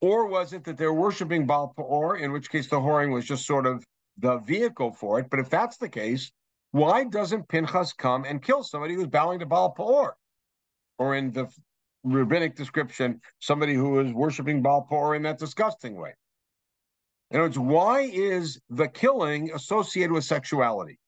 Or 0.03 0.27
was 0.27 0.53
it 0.53 0.65
that 0.65 0.77
they're 0.77 0.93
worshiping 0.93 1.47
Baal 1.47 1.73
Peor? 1.75 2.19
In 2.19 2.33
which 2.33 2.51
case, 2.51 2.69
the 2.69 2.77
whoring 2.77 3.13
was 3.13 3.25
just 3.25 3.47
sort 3.47 3.67
of 3.67 3.85
the 4.19 4.39
vehicle 4.39 4.93
for 4.93 5.19
it. 5.19 5.31
But 5.31 5.41
if 5.41 5.49
that's 5.49 5.79
the 5.79 5.89
case, 5.89 6.31
why 6.73 7.05
doesn't 7.05 7.49
Pinchas 7.49 7.93
come 7.95 8.25
and 8.25 8.43
kill 8.43 8.63
somebody 8.63 8.95
who's 8.95 9.07
bowing 9.07 9.39
to 9.41 9.47
Baal 9.47 9.71
Peor? 9.71 10.17
Or 10.99 11.15
in 11.15 11.33
the 11.33 11.49
rabbinic 12.05 12.55
description, 12.55 13.21
somebody 13.39 13.75
who 13.75 14.01
is 14.01 14.13
worshiping 14.13 14.63
Baal 14.63 14.83
Peor 14.83 15.15
in 15.15 15.23
that 15.23 15.39
disgusting 15.39 15.97
way. 15.97 16.15
In 17.31 17.39
other 17.39 17.47
words, 17.47 17.59
why 17.59 18.01
is 18.03 18.61
the 18.71 18.89
killing 18.89 19.51
associated 19.53 20.13
with 20.13 20.25
sexuality? 20.25 20.99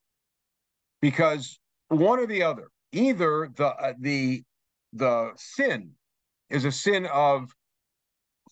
Because 1.00 1.60
one 1.88 2.18
or 2.18 2.26
the 2.26 2.42
other, 2.42 2.68
either 2.92 3.50
the 3.54 3.66
uh, 3.66 3.92
the 3.98 4.42
the 4.92 5.32
sin 5.36 5.92
is 6.50 6.64
a 6.64 6.72
sin 6.72 7.06
of 7.06 7.50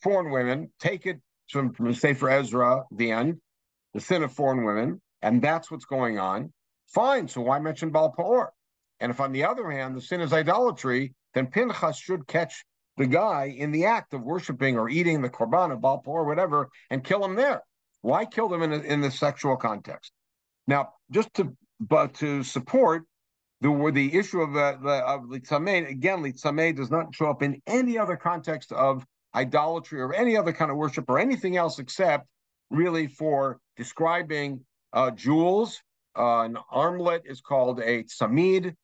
foreign 0.02 0.30
women. 0.30 0.70
Take 0.78 1.06
it 1.06 1.20
from, 1.50 1.72
from 1.72 1.94
Sefer 1.94 2.28
Ezra, 2.28 2.84
the 2.90 3.10
end, 3.10 3.40
the 3.94 4.00
sin 4.00 4.22
of 4.22 4.32
foreign 4.32 4.64
women, 4.64 5.00
and 5.22 5.40
that's 5.40 5.70
what's 5.70 5.84
going 5.84 6.18
on. 6.18 6.52
Fine. 6.88 7.28
So 7.28 7.40
why 7.40 7.58
mention 7.58 7.90
Baal 7.90 8.12
Peor? 8.12 8.52
And 9.00 9.10
if 9.10 9.20
on 9.20 9.32
the 9.32 9.44
other 9.44 9.70
hand 9.70 9.96
the 9.96 10.00
sin 10.00 10.20
is 10.20 10.32
idolatry, 10.32 11.14
then 11.34 11.46
Pinchas 11.46 11.98
should 11.98 12.26
catch 12.26 12.64
the 12.96 13.06
guy 13.06 13.54
in 13.56 13.72
the 13.72 13.84
act 13.84 14.14
of 14.14 14.22
worshiping 14.22 14.78
or 14.78 14.88
eating 14.88 15.20
the 15.20 15.28
korban 15.28 15.72
of 15.72 15.80
Baal 15.80 16.02
or 16.06 16.24
whatever 16.24 16.68
and 16.90 17.04
kill 17.04 17.24
him 17.24 17.34
there. 17.34 17.62
Why 18.00 18.24
kill 18.24 18.48
them 18.48 18.62
in, 18.62 18.72
a, 18.72 18.78
in 18.78 19.00
the 19.00 19.10
sexual 19.10 19.56
context? 19.56 20.12
Now, 20.66 20.90
just 21.10 21.32
to 21.34 21.54
but 21.78 22.14
to 22.14 22.42
support 22.42 23.04
the 23.60 23.90
the 23.92 24.14
issue 24.14 24.40
of 24.40 24.56
uh, 24.56 24.76
the 24.82 25.04
of 25.06 25.22
litzameh 25.22 25.88
again, 25.90 26.22
litzameh 26.22 26.76
does 26.76 26.90
not 26.90 27.14
show 27.14 27.30
up 27.30 27.42
in 27.42 27.60
any 27.66 27.98
other 27.98 28.16
context 28.16 28.72
of 28.72 29.04
idolatry 29.34 30.00
or 30.00 30.14
any 30.14 30.36
other 30.36 30.52
kind 30.52 30.70
of 30.70 30.76
worship 30.76 31.04
or 31.08 31.18
anything 31.18 31.56
else 31.56 31.78
except 31.78 32.26
really 32.70 33.06
for 33.06 33.58
describing 33.76 34.60
uh, 34.92 35.10
jewels. 35.10 35.80
Uh, 36.18 36.40
an 36.42 36.56
armlet 36.70 37.22
is 37.26 37.40
called 37.40 37.80
a 37.80 38.02
tzamid. 38.04 38.74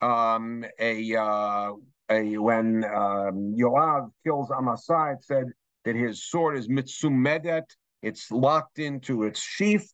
Um, 0.00 0.64
a 0.80 1.14
uh, 1.14 1.72
a, 2.10 2.36
when 2.36 2.84
um, 2.84 3.54
Yoav 3.58 4.10
kills 4.24 4.50
Amasai, 4.50 5.14
it 5.14 5.24
said 5.24 5.46
that 5.84 5.96
his 5.96 6.24
sword 6.28 6.58
is 6.58 6.68
mitsumedet, 6.68 7.64
it's 8.02 8.30
locked 8.30 8.78
into 8.78 9.24
its 9.24 9.40
sheath, 9.40 9.92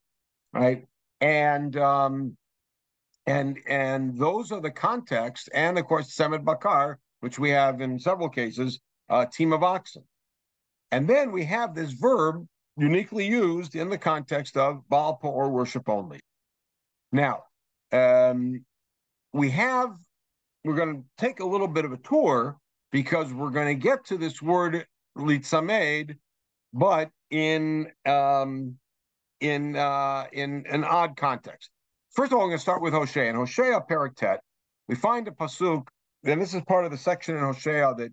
right? 0.53 0.87
And 1.21 1.77
um, 1.77 2.37
and 3.29 3.59
and 3.69 4.17
those 4.19 4.51
are 4.53 4.61
the 4.61 4.71
context, 4.71 5.51
and 5.53 5.79
of 5.79 5.85
course 5.87 6.17
Semed 6.17 6.45
Bakar, 6.45 6.99
which 7.21 7.39
we 7.39 7.51
have 7.51 7.83
in 7.83 7.99
several 7.99 8.31
cases, 8.31 8.81
a 9.11 9.27
team 9.27 9.53
of 9.53 9.63
oxen. 9.63 10.03
And 10.93 11.07
then 11.07 11.31
we 11.31 11.45
have 11.45 11.75
this 11.75 11.93
verb 11.93 12.47
uniquely 12.79 13.27
used 13.27 13.75
in 13.75 13.91
the 13.91 13.99
context 13.99 14.57
of 14.57 14.83
Baal 14.89 15.21
or 15.23 15.51
worship 15.51 15.91
only. 15.91 16.21
Now, 17.13 17.45
um, 17.93 18.65
we 19.35 19.51
have 19.51 19.99
we're 20.65 20.77
going 20.77 20.97
to 20.97 21.05
take 21.19 21.41
a 21.41 21.47
little 21.47 21.69
bit 21.69 21.85
of 21.85 21.93
a 21.93 21.99
tour 21.99 22.57
because 22.93 23.33
we're 23.35 23.51
going 23.51 23.69
to 23.69 23.83
get 23.89 24.07
to 24.07 24.17
this 24.17 24.41
word 24.41 24.87
litzamed, 25.19 26.17
but 26.73 27.11
in 27.31 27.93
um, 28.07 28.79
in 29.41 29.77
uh, 29.77 30.25
in 30.33 30.65
an 30.71 30.85
odd 30.85 31.15
context. 31.19 31.71
First 32.19 32.33
of 32.33 32.39
all, 32.39 32.43
I'm 32.43 32.49
going 32.49 32.59
to 32.59 32.63
start 32.63 32.83
with 32.83 32.95
Hosea. 32.95 33.31
In 33.31 33.37
Hosea 33.37 33.81
Paraktet, 33.89 34.39
we 34.89 34.97
find 34.97 35.29
a 35.29 35.31
pasuk, 35.31 35.87
and 36.25 36.43
this 36.43 36.53
is 36.53 36.63
part 36.63 36.85
of 36.85 36.91
the 36.91 36.99
section 36.99 37.37
in 37.37 37.45
Hosea 37.45 37.95
that 37.97 38.11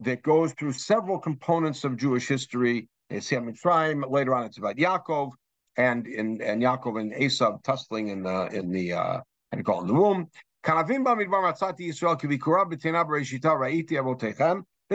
that 0.00 0.22
goes 0.22 0.54
through 0.54 0.72
several 0.72 1.18
components 1.18 1.84
of 1.84 1.98
Jewish 1.98 2.26
history. 2.26 2.88
It's 3.10 3.30
Mitzrayim. 3.30 4.10
Later 4.10 4.34
on, 4.34 4.46
it's 4.46 4.56
about 4.56 4.76
Yaakov 4.76 5.32
and 5.76 6.06
in 6.06 6.40
and 6.40 6.62
Yaakov 6.62 6.98
and 6.98 7.12
Esav 7.12 7.62
tussling 7.62 8.08
in 8.08 8.22
the 8.22 8.46
in 8.54 8.70
the 8.70 8.94
uh, 8.94 9.20
and 9.52 9.62
call 9.66 9.84
the 9.84 9.92
womb. 9.92 10.30
This 10.64 10.72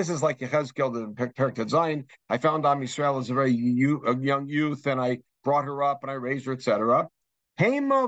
is 0.09 0.23
like 0.23 0.39
Yechezkel, 0.39 0.93
the 0.93 1.31
Perked 1.35 1.69
Zion. 1.69 2.05
I 2.27 2.37
found 2.39 2.65
Am 2.65 2.81
Yisrael 2.81 3.19
as 3.19 3.29
a 3.29 3.35
very 3.35 3.51
a 3.51 4.17
young 4.17 4.49
youth, 4.49 4.87
and 4.87 4.99
I 4.99 5.19
brought 5.43 5.65
her 5.65 5.83
up 5.83 5.99
and 6.01 6.09
I 6.09 6.15
raised 6.15 6.47
her, 6.47 6.53
etc. 6.53 7.07
Hema 7.59 8.07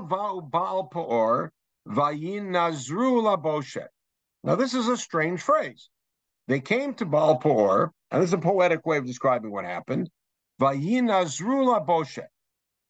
Baal 0.50 0.84
Peor 0.84 1.52
vayin 1.88 2.50
nazru 2.50 3.22
laboshet. 3.22 3.88
Now, 4.44 4.54
this 4.54 4.74
is 4.74 4.88
a 4.88 4.96
strange 4.96 5.42
phrase. 5.42 5.90
They 6.48 6.60
came 6.60 6.94
to 6.94 7.04
Baal 7.04 7.40
and 8.10 8.22
this 8.22 8.30
is 8.30 8.34
a 8.34 8.38
poetic 8.38 8.86
way 8.86 8.96
of 8.98 9.06
describing 9.06 9.50
what 9.50 9.64
happened. 9.64 10.08
Vayin 10.60 11.04
nazru 11.04 11.64
laboshet, 11.66 12.28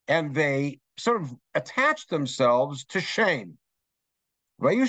and 0.09 0.35
they 0.35 0.79
sort 0.97 1.23
of 1.23 1.35
attached 1.55 2.11
themselves 2.11 2.85
to 2.87 3.01
shame. 3.01 3.57
And 4.63 4.83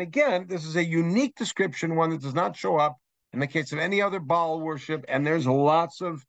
again, 0.00 0.46
this 0.48 0.64
is 0.64 0.74
a 0.76 0.84
unique 0.84 1.36
description, 1.36 1.94
one 1.94 2.10
that 2.10 2.22
does 2.22 2.34
not 2.34 2.56
show 2.56 2.76
up 2.76 2.96
in 3.32 3.38
the 3.38 3.46
case 3.46 3.72
of 3.72 3.78
any 3.78 4.02
other 4.02 4.18
Baal 4.18 4.60
worship. 4.60 5.04
And 5.06 5.24
there's 5.24 5.46
lots 5.46 6.00
of 6.00 6.24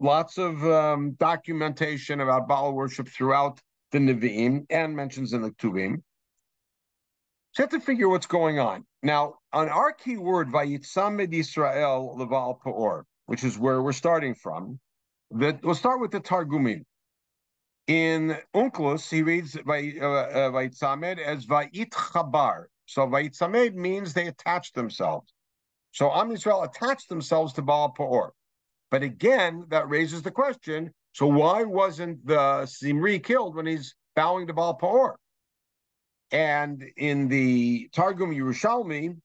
lots 0.00 0.38
of 0.38 0.64
um, 0.64 1.12
documentation 1.12 2.20
about 2.20 2.48
Baal 2.48 2.72
worship 2.72 3.08
throughout 3.08 3.60
the 3.92 3.98
Nevi'im 3.98 4.66
and 4.70 4.94
mentions 4.94 5.32
in 5.32 5.42
the 5.42 5.50
Tuvim. 5.52 6.02
So 7.52 7.62
you 7.62 7.64
have 7.64 7.70
to 7.70 7.80
figure 7.80 8.08
what's 8.08 8.26
going 8.26 8.58
on. 8.58 8.84
Now, 9.02 9.36
on 9.52 9.68
our 9.68 9.92
key 9.92 10.18
word, 10.18 10.48
Vayitzamed 10.48 11.32
Israel 11.32 12.14
Leval 12.18 12.60
Peor, 12.62 13.06
which 13.26 13.44
is 13.44 13.58
where 13.58 13.80
we're 13.80 13.92
starting 13.92 14.34
from, 14.34 14.78
that 15.30 15.62
we'll 15.62 15.74
start 15.74 16.00
with 16.00 16.10
the 16.10 16.20
Targumim. 16.20 16.84
In 17.86 18.36
Onkelos, 18.54 19.08
he 19.08 19.22
reads 19.22 19.54
Vayitzamed 19.54 21.18
uh, 21.18 21.20
uh, 21.20 21.30
as 21.30 21.46
Vayit 21.46 21.90
Chabar. 21.90 22.64
So 22.84 23.06
Vayitzamed 23.06 23.74
means 23.74 24.12
they 24.12 24.26
attach 24.26 24.72
themselves. 24.72 25.32
So 25.92 26.12
Am 26.12 26.28
Yisrael 26.28 26.68
attached 26.68 27.08
themselves 27.08 27.54
to 27.54 27.62
Baal 27.62 27.90
Peor. 27.90 28.34
But 28.90 29.02
again, 29.02 29.66
that 29.68 29.88
raises 29.88 30.22
the 30.22 30.30
question: 30.30 30.92
So 31.12 31.26
why 31.26 31.64
wasn't 31.64 32.26
the 32.26 32.66
Zimri 32.66 33.18
killed 33.18 33.56
when 33.56 33.66
he's 33.66 33.94
bowing 34.14 34.46
to 34.46 34.52
Baal? 34.52 35.16
And 36.32 36.84
in 36.96 37.28
the 37.28 37.88
Targum 37.92 38.32
Yerushalmi, 38.32 39.16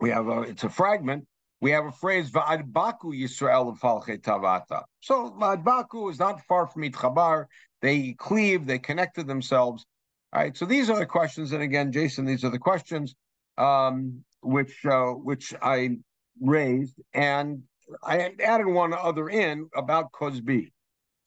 we 0.00 0.10
have 0.10 0.28
a 0.28 0.42
it's 0.42 0.64
a 0.64 0.68
fragment. 0.68 1.26
We 1.60 1.72
have 1.72 1.84
a 1.84 1.92
phrase 1.92 2.30
Va'adbaku 2.30 3.12
Yisrael 3.12 3.78
Tavata. 3.78 4.84
So 5.00 5.30
Va'adbaku 5.38 6.10
is 6.10 6.18
not 6.18 6.40
far 6.46 6.66
from 6.66 6.82
Itchabar. 6.82 7.46
They 7.82 8.14
cleave, 8.14 8.66
they 8.66 8.78
connected 8.78 9.26
themselves. 9.26 9.84
All 10.32 10.40
right. 10.40 10.56
So 10.56 10.64
these 10.64 10.88
are 10.88 10.98
the 10.98 11.06
questions, 11.06 11.52
and 11.52 11.62
again, 11.62 11.92
Jason, 11.92 12.24
these 12.24 12.44
are 12.44 12.50
the 12.50 12.58
questions 12.58 13.14
um, 13.58 14.24
which 14.42 14.84
uh, 14.86 15.10
which 15.10 15.54
I 15.60 15.98
raised, 16.40 17.00
and 17.12 17.62
I 18.02 18.32
added 18.42 18.66
one 18.66 18.92
other 18.92 19.28
in 19.28 19.68
about 19.74 20.12
Cosby. 20.12 20.72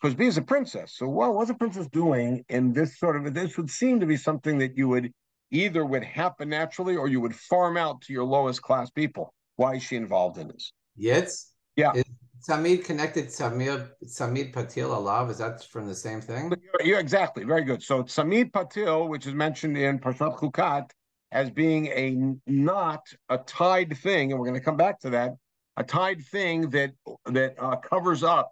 Cosby 0.01 0.25
is 0.25 0.37
a 0.37 0.41
princess. 0.41 0.93
So 0.97 1.07
what 1.07 1.33
was 1.33 1.49
a 1.49 1.53
princess 1.53 1.87
doing 1.87 2.43
in 2.49 2.73
this 2.73 2.99
sort 2.99 3.15
of? 3.15 3.33
This 3.33 3.57
would 3.57 3.69
seem 3.69 3.99
to 3.99 4.05
be 4.05 4.17
something 4.17 4.57
that 4.57 4.77
you 4.77 4.89
would 4.89 5.13
either 5.51 5.85
would 5.85 6.03
happen 6.03 6.49
naturally 6.49 6.95
or 6.95 7.07
you 7.07 7.21
would 7.21 7.35
farm 7.35 7.77
out 7.77 8.01
to 8.01 8.13
your 8.13 8.23
lowest 8.23 8.61
class 8.61 8.89
people. 8.89 9.33
Why 9.55 9.75
is 9.75 9.83
she 9.83 9.95
involved 9.95 10.37
in 10.37 10.47
this? 10.47 10.73
Yes. 10.95 11.51
Yeah. 11.75 11.93
Is 11.93 12.03
Samid 12.47 12.83
connected 12.83 13.27
Samir 13.27 13.89
Samid 14.05 14.53
Patil 14.53 14.89
Alav. 14.89 15.29
Is 15.29 15.37
that 15.37 15.63
from 15.63 15.87
the 15.87 15.95
same 15.95 16.19
thing? 16.19 16.51
You're, 16.51 16.87
you're 16.87 16.99
exactly 16.99 17.45
very 17.45 17.63
good. 17.63 17.81
So 17.81 18.03
Samid 18.03 18.51
Patil, 18.51 19.07
which 19.07 19.25
is 19.25 19.33
mentioned 19.33 19.77
in 19.77 19.99
Parshat 19.99 20.37
Chukat 20.37 20.89
as 21.31 21.49
being 21.49 21.87
a 21.87 22.35
not 22.45 23.01
a 23.29 23.37
tied 23.37 23.97
thing, 23.97 24.31
and 24.31 24.39
we're 24.39 24.47
going 24.47 24.59
to 24.59 24.65
come 24.65 24.77
back 24.77 24.99
to 24.99 25.09
that, 25.11 25.31
a 25.77 25.83
tied 25.83 26.23
thing 26.25 26.69
that 26.71 26.93
that 27.25 27.55
uh, 27.59 27.75
covers 27.77 28.23
up 28.23 28.51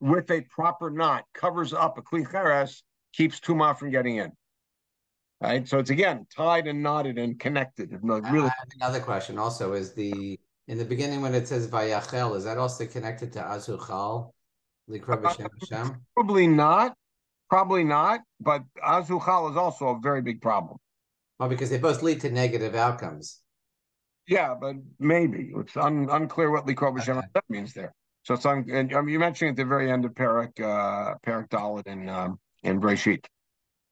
with 0.00 0.30
a 0.30 0.42
proper 0.42 0.90
knot, 0.90 1.24
covers 1.34 1.72
up 1.72 1.98
a 1.98 2.02
kli 2.02 2.30
cheres, 2.30 2.82
keeps 3.12 3.40
tuma 3.40 3.78
from 3.78 3.90
getting 3.90 4.16
in. 4.16 4.32
Right. 5.40 5.68
So 5.68 5.78
it's 5.78 5.90
again 5.90 6.26
tied 6.34 6.66
and 6.66 6.82
knotted 6.82 7.16
and 7.16 7.38
connected. 7.38 7.96
Really. 8.02 8.50
another 8.80 9.00
question 9.00 9.38
also 9.38 9.72
is 9.72 9.92
the 9.92 10.38
in 10.66 10.78
the 10.78 10.84
beginning 10.84 11.22
when 11.22 11.34
it 11.34 11.48
says 11.48 11.66
Vayachel, 11.68 12.36
is 12.36 12.44
that 12.44 12.58
also 12.58 12.86
connected 12.86 13.32
to 13.32 13.40
Azuchal? 13.40 14.32
Uh, 14.90 15.88
probably 16.14 16.46
not. 16.46 16.94
Probably 17.48 17.84
not. 17.84 18.20
But 18.40 18.64
Azuchal 18.86 19.50
is 19.50 19.56
also 19.56 19.88
a 19.88 19.98
very 20.00 20.22
big 20.22 20.40
problem. 20.40 20.78
Well, 21.38 21.48
because 21.48 21.70
they 21.70 21.78
both 21.78 22.02
lead 22.02 22.20
to 22.22 22.30
negative 22.30 22.74
outcomes. 22.74 23.40
Yeah, 24.28 24.54
but 24.60 24.76
maybe 24.98 25.52
it's 25.56 25.76
un, 25.76 26.06
unclear 26.10 26.50
what 26.50 26.66
Likovic 26.66 27.08
okay. 27.08 27.40
means 27.48 27.72
there. 27.72 27.94
So 28.24 28.34
it's 28.34 28.44
un, 28.44 28.66
and, 28.70 28.94
I 28.94 29.00
mean, 29.00 29.14
you 29.14 29.18
mentioned 29.18 29.50
at 29.52 29.56
the 29.56 29.64
very 29.64 29.90
end 29.90 30.04
of 30.04 30.12
Perik, 30.12 30.60
uh, 30.60 31.14
Perik 31.26 31.48
Dalit 31.48 31.86
and 31.86 32.10
um, 32.10 32.38
and 32.62 32.80
Breshit. 32.82 33.24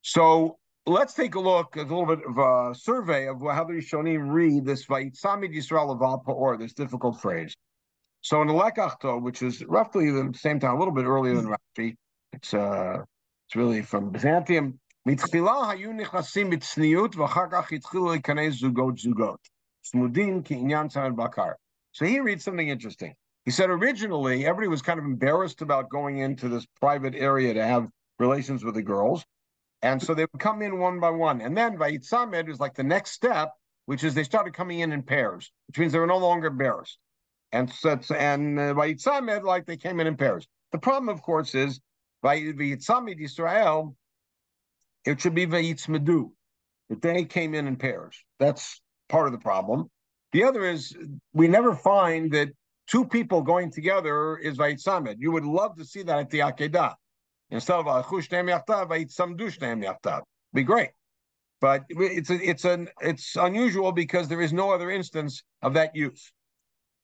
So 0.02 0.58
let's 0.84 1.14
take 1.14 1.36
a 1.36 1.40
look 1.40 1.78
at 1.78 1.86
a 1.86 1.88
little 1.88 2.04
bit 2.04 2.26
of 2.26 2.36
a 2.36 2.74
survey 2.74 3.28
of 3.28 3.40
how 3.40 3.64
the 3.64 3.72
Rishonim 3.72 4.30
read 4.30 4.66
this 4.66 4.84
Vayitzami 4.84 5.56
Yisrael 5.56 6.22
or 6.26 6.58
this 6.58 6.74
difficult 6.74 7.18
phrase. 7.20 7.56
So 8.20 8.42
in 8.42 8.48
the 8.48 8.54
Lekach 8.54 9.00
Tov, 9.00 9.22
which 9.22 9.40
is 9.40 9.64
roughly 9.64 10.10
the 10.10 10.34
same 10.36 10.60
time, 10.60 10.74
a 10.74 10.78
little 10.78 10.92
bit 10.92 11.06
earlier 11.06 11.34
than 11.34 11.46
Rashi, 11.46 11.94
it's 12.34 12.52
uh, 12.52 12.98
it's 13.48 13.56
really 13.56 13.80
from 13.80 14.10
Byzantium. 14.10 14.78
Mitzchila 15.08 15.74
hayu 15.74 15.98
nichasim 15.98 16.52
mitzniyut, 16.52 17.14
v'chakach 17.14 17.68
itchilu 17.68 18.20
zugot 18.20 19.00
zugot. 19.02 19.38
Smudin 19.86 20.42
ki 20.42 20.56
inyan 20.56 21.16
bakar. 21.16 21.56
So 21.92 22.04
he 22.04 22.20
reads 22.20 22.44
something 22.44 22.68
interesting. 22.68 23.14
He 23.44 23.50
said 23.50 23.70
originally 23.70 24.44
everybody 24.44 24.68
was 24.68 24.82
kind 24.82 24.98
of 24.98 25.04
embarrassed 25.04 25.62
about 25.62 25.88
going 25.88 26.18
into 26.18 26.48
this 26.48 26.66
private 26.80 27.14
area 27.14 27.54
to 27.54 27.64
have 27.64 27.88
relations 28.18 28.64
with 28.64 28.74
the 28.74 28.82
girls. 28.82 29.24
And 29.82 30.02
so 30.02 30.14
they 30.14 30.22
would 30.22 30.40
come 30.40 30.62
in 30.62 30.78
one 30.78 30.98
by 30.98 31.10
one. 31.10 31.40
And 31.40 31.56
then 31.56 31.78
Vayitzamed 31.78 32.48
was 32.48 32.58
like 32.58 32.74
the 32.74 32.82
next 32.82 33.12
step, 33.12 33.52
which 33.84 34.02
is 34.02 34.14
they 34.14 34.24
started 34.24 34.54
coming 34.54 34.80
in 34.80 34.92
in 34.92 35.02
pairs, 35.02 35.52
which 35.68 35.78
means 35.78 35.92
they 35.92 35.98
were 35.98 36.06
no 36.06 36.18
longer 36.18 36.48
embarrassed. 36.48 36.98
And 37.52 37.72
so 37.72 37.98
and 38.14 38.58
uh, 38.58 38.74
Vayitzamed, 38.74 39.44
like 39.44 39.66
they 39.66 39.76
came 39.76 40.00
in 40.00 40.08
in 40.08 40.16
pairs. 40.16 40.48
The 40.72 40.78
problem, 40.78 41.08
of 41.08 41.22
course, 41.22 41.54
is 41.54 41.80
Vayitzamed 42.24 43.20
Israel, 43.20 43.96
it 45.04 45.20
should 45.20 45.34
be 45.34 45.46
Vayitzmedu, 45.46 46.30
that 46.88 47.02
they 47.02 47.24
came 47.24 47.54
in 47.54 47.68
in 47.68 47.76
pairs. 47.76 48.16
That's 48.40 48.80
part 49.08 49.26
of 49.26 49.32
the 49.32 49.38
problem. 49.38 49.88
The 50.32 50.44
other 50.44 50.64
is 50.64 50.96
we 51.32 51.48
never 51.48 51.74
find 51.74 52.30
that 52.32 52.48
two 52.86 53.04
people 53.04 53.42
going 53.42 53.70
together 53.70 54.36
is 54.36 54.58
Vayitzamed. 54.58 55.16
You 55.18 55.32
would 55.32 55.44
love 55.44 55.76
to 55.76 55.84
see 55.84 56.02
that 56.02 56.18
at 56.18 56.30
the 56.30 56.40
Akedah. 56.40 56.94
Instead 57.50 57.76
of 57.76 57.86
achush 57.86 58.28
neim 58.28 58.50
yachtav, 58.50 58.88
samdush 58.88 59.58
neim 59.58 59.84
yachtav. 59.84 60.22
Be 60.52 60.64
great, 60.64 60.90
but 61.60 61.84
it's 61.88 62.30
a, 62.30 62.34
it's 62.34 62.64
an 62.64 62.88
it's 63.00 63.36
unusual 63.36 63.92
because 63.92 64.26
there 64.26 64.40
is 64.40 64.52
no 64.52 64.70
other 64.70 64.90
instance 64.90 65.42
of 65.62 65.74
that 65.74 65.94
use. 65.94 66.32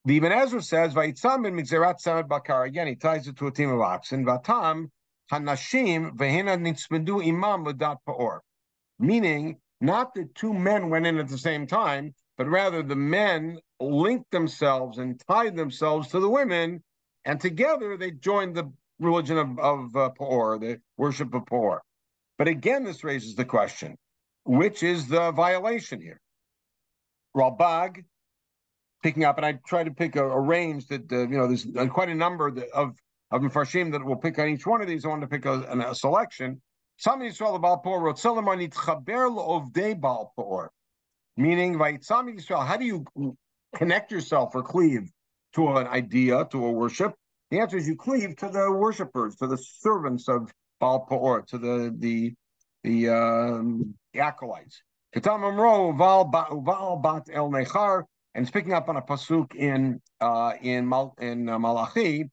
The 0.05 0.17
Ibn 0.17 0.33
Ezra 0.33 0.61
says 0.63 0.95
vayitzam 0.95 1.47
in 1.47 1.55
migzerat 1.55 2.01
samed 2.01 2.29
bakar. 2.29 2.65
Again, 2.65 2.89
he 2.89 2.97
ties 2.97 3.29
it 3.29 3.37
to 3.37 3.47
a 3.47 3.53
team 3.53 3.71
of 3.71 3.81
oxen. 3.81 4.27
Vatam 4.27 4.91
hanashim 5.31 6.17
vehina 6.17 6.59
nitzmedu 6.59 7.25
imam 7.25 7.65
ledat 7.65 7.99
paor. 8.09 8.41
Meaning, 8.99 9.59
not 9.83 10.15
that 10.15 10.35
two 10.35 10.55
men 10.55 10.91
went 10.91 11.07
in 11.07 11.19
at 11.19 11.29
the 11.29 11.39
same 11.39 11.67
time, 11.67 12.15
but 12.39 12.49
rather 12.49 12.83
the 12.83 12.97
men 12.97 13.59
linked 13.81 14.31
themselves 14.31 14.99
and 14.99 15.21
tied 15.29 15.57
themselves 15.57 16.09
to 16.09 16.21
the 16.21 16.29
women, 16.29 16.83
and 17.25 17.41
together 17.41 17.97
they 17.97 18.11
joined 18.13 18.55
the 18.55 18.73
religion 18.99 19.39
of, 19.39 19.59
of 19.59 19.97
uh, 19.97 20.09
the 20.59 20.81
worship 20.97 21.35
of 21.35 21.47
Peor. 21.47 21.83
But 22.39 22.49
again, 22.49 22.85
this 22.85 23.05
raises 23.05 23.35
the 23.35 23.45
question, 23.45 23.97
which 24.45 24.83
is 24.83 25.09
the 25.09 25.33
violation 25.33 26.01
here? 26.01 26.21
Ralbag, 27.37 28.05
picking 29.03 29.25
up, 29.25 29.37
and 29.37 29.47
I 29.47 29.59
try 29.67 29.85
to 29.85 29.91
pick 29.91 30.17
a, 30.17 30.25
a 30.25 30.41
range 30.41 30.87
that, 30.89 31.11
uh, 31.11 31.29
you 31.29 31.39
know, 31.39 31.47
there's 31.47 31.67
quite 31.91 32.09
a 32.09 32.15
number 32.15 32.51
that, 32.51 32.71
of 32.71 32.97
of 33.33 33.41
Mfarshim 33.41 33.93
that 33.93 34.05
will 34.05 34.17
pick 34.17 34.39
on 34.39 34.49
each 34.49 34.67
one 34.67 34.83
of 34.83 34.87
these. 34.87 35.05
I 35.05 35.09
want 35.09 35.23
to 35.23 35.27
pick 35.27 35.47
a, 35.47 35.63
a 35.89 35.95
selection. 35.95 36.61
Some 37.03 37.21
Yisrael 37.21 37.57
about 37.57 37.83
Peor 37.83 38.01
wrote, 38.01 38.17
of 38.17 39.73
day 39.73 39.93
Baal 39.93 40.33
Peor, 40.37 40.71
meaning, 41.37 41.77
Yisrael, 42.29 42.65
how 42.65 42.77
do 42.77 42.85
you 42.85 43.05
connect 43.75 44.13
yourself 44.13 44.55
or 44.55 44.63
cleave 44.63 45.11
to 45.55 45.69
an 45.79 45.89
idea, 45.89 46.47
to 46.53 46.65
a 46.65 46.71
worship? 46.71 47.17
The 47.51 47.59
answer 47.59 47.77
is 47.77 47.89
you 47.89 47.97
cleave 47.97 48.37
to 48.37 48.49
the 48.49 48.71
worshippers, 48.71 49.35
to 49.39 49.49
the 49.49 49.59
servants 49.59 50.29
of 50.29 50.53
Baal 50.79 51.05
to 51.49 51.59
the 51.59 51.93
the 51.99 52.35
the, 52.85 53.09
um, 53.09 53.95
the 54.13 54.21
acolytes. 54.21 54.81
Katam 55.13 55.43
Amro 55.43 55.91
Val 55.91 56.23
Bat 56.23 57.31
El 57.33 57.51
Nechar 57.51 58.05
and 58.37 58.45
it's 58.45 58.53
picking 58.53 58.75
up 58.75 58.89
on 58.89 58.97
a 58.97 59.03
pasuk 59.03 59.57
in 59.57 60.01
uh, 60.21 60.53
in 60.63 60.89
Mal, 60.89 61.17
in 61.21 61.49
uh, 61.49 61.59
Malachi 61.59 62.31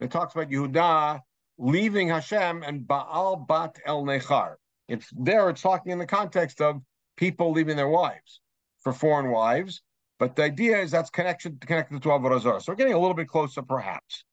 that 0.00 0.10
talks 0.10 0.34
about 0.34 0.50
Yehuda 0.50 1.20
leaving 1.58 2.08
Hashem 2.08 2.62
and 2.62 2.86
Baal 2.86 3.36
bat 3.36 3.78
el 3.84 4.04
nechar. 4.04 4.54
It's 4.86 5.08
there. 5.16 5.50
It's 5.50 5.60
talking 5.60 5.92
in 5.92 5.98
the 5.98 6.06
context 6.06 6.60
of 6.60 6.80
people 7.16 7.52
leaving 7.52 7.76
their 7.76 7.88
wives 7.88 8.40
for 8.80 8.92
foreign 8.92 9.30
wives, 9.30 9.82
but 10.18 10.36
the 10.36 10.44
idea 10.44 10.80
is 10.80 10.90
that's 10.90 11.10
connection 11.10 11.58
connected 11.60 12.00
to 12.02 12.08
avodah 12.08 12.40
zarah. 12.40 12.60
So 12.60 12.72
we're 12.72 12.76
getting 12.76 12.94
a 12.94 12.98
little 12.98 13.14
bit 13.14 13.28
closer, 13.28 13.60
perhaps. 13.60 14.24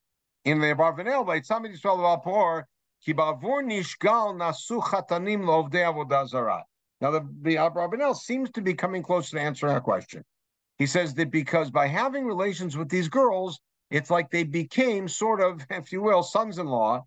In 0.46 0.62
the 0.62 0.68
Barvanel, 0.68 1.26
by 1.26 1.40
Tzamid 1.40 1.76
Yisrael 1.76 1.98
Vapor, 1.98 2.68
ki 3.04 3.14
bavur 3.14 3.64
nishgal 3.64 4.36
nasu 4.36 4.82
chatanim 4.82 5.44
lovdei 5.44 5.84
avodah 5.92 6.28
zarah. 6.28 6.64
Now 7.02 7.12
the 7.12 7.28
the 7.42 7.56
Barvanel 7.56 8.16
seems 8.16 8.52
to 8.52 8.62
be 8.62 8.76
coming 8.76 9.02
close 9.02 9.32
to 9.32 9.40
answering 9.40 9.74
our 9.74 9.82
question. 9.82 10.24
He 10.78 10.86
says 10.86 11.14
that 11.16 11.32
because 11.32 11.72
by 11.72 11.88
having 11.88 12.26
relations 12.26 12.78
with 12.78 12.90
these 12.90 13.10
girls, 13.10 13.60
it's 13.90 14.10
like 14.10 14.30
they 14.30 14.44
became 14.44 15.08
sort 15.08 15.42
of, 15.42 15.66
if 15.70 15.92
you 15.92 16.02
will, 16.02 16.22
sons-in-law 16.22 17.04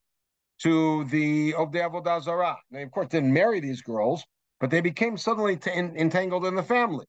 to 0.63 1.05
the 1.05 1.55
of 1.55 1.73
the 1.73 1.79
Avodah 1.79 2.23
Zarah. 2.23 2.59
They 2.71 2.83
of 2.83 2.91
course 2.91 3.09
didn't 3.09 3.33
marry 3.33 3.61
these 3.61 3.83
girls, 3.83 4.25
but 4.61 4.71
they 4.71 4.81
became 4.81 5.17
suddenly 5.17 5.57
t- 5.57 5.71
entangled 5.71 6.47
in 6.47 6.55
the 6.55 6.63
family. 6.63 7.07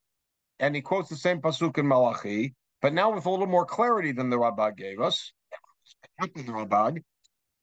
And 0.60 0.76
he 0.76 0.82
quotes 0.82 1.10
the 1.10 1.16
same 1.16 1.42
pasuk 1.42 1.78
in 1.78 1.88
Malachi, 1.88 2.54
but 2.82 2.94
now 2.94 3.14
with 3.14 3.26
a 3.26 3.30
little 3.30 3.48
more 3.48 3.66
clarity 3.66 4.12
than 4.12 4.30
the 4.30 4.38
Rabbah 4.38 4.72
gave 4.72 5.00
us. 5.00 5.32
The 6.20 6.54
Rabbah 6.54 6.92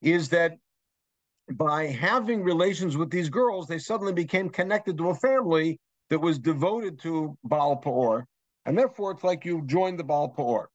is 0.03 0.31
that 0.31 0.55
by 1.53 1.87
having 1.87 2.42
relations 2.42 2.96
with 2.96 3.11
these 3.11 3.29
girls, 3.29 3.68
they 3.68 3.79
suddenly 3.79 4.12
became 4.12 4.49
connected 4.49 4.99
to 4.99 5.11
a 5.11 5.14
family 5.14 5.79
that 6.11 6.18
was 6.18 6.38
devoted 6.38 6.99
to 7.01 7.37
Baal 7.44 7.77
Peor, 7.77 8.27
and 8.64 8.77
therefore 8.77 9.12
it's 9.12 9.25
like 9.25 9.44
you 9.44 9.62
joined 9.66 9.99
the 9.99 10.05
Baal 10.05 10.29
Peor. 10.29 10.68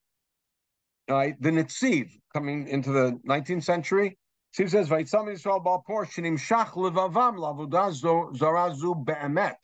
The 1.07 1.35
Nitziv 1.41 2.09
coming 2.33 2.67
into 2.69 2.91
the 2.91 3.19
19th 3.27 3.63
century, 3.63 4.17
Steve 4.51 4.69
says, 4.69 4.89
"Vaitzam 4.89 5.27
Yisrael 5.27 5.63
Baal 5.63 5.83
Peor 5.87 6.05
shenim 6.05 6.37
shach 6.37 6.71
levavam 6.71 7.37
lavudah 7.37 8.37
zarazu 8.37 9.05
be'emet." 9.05 9.55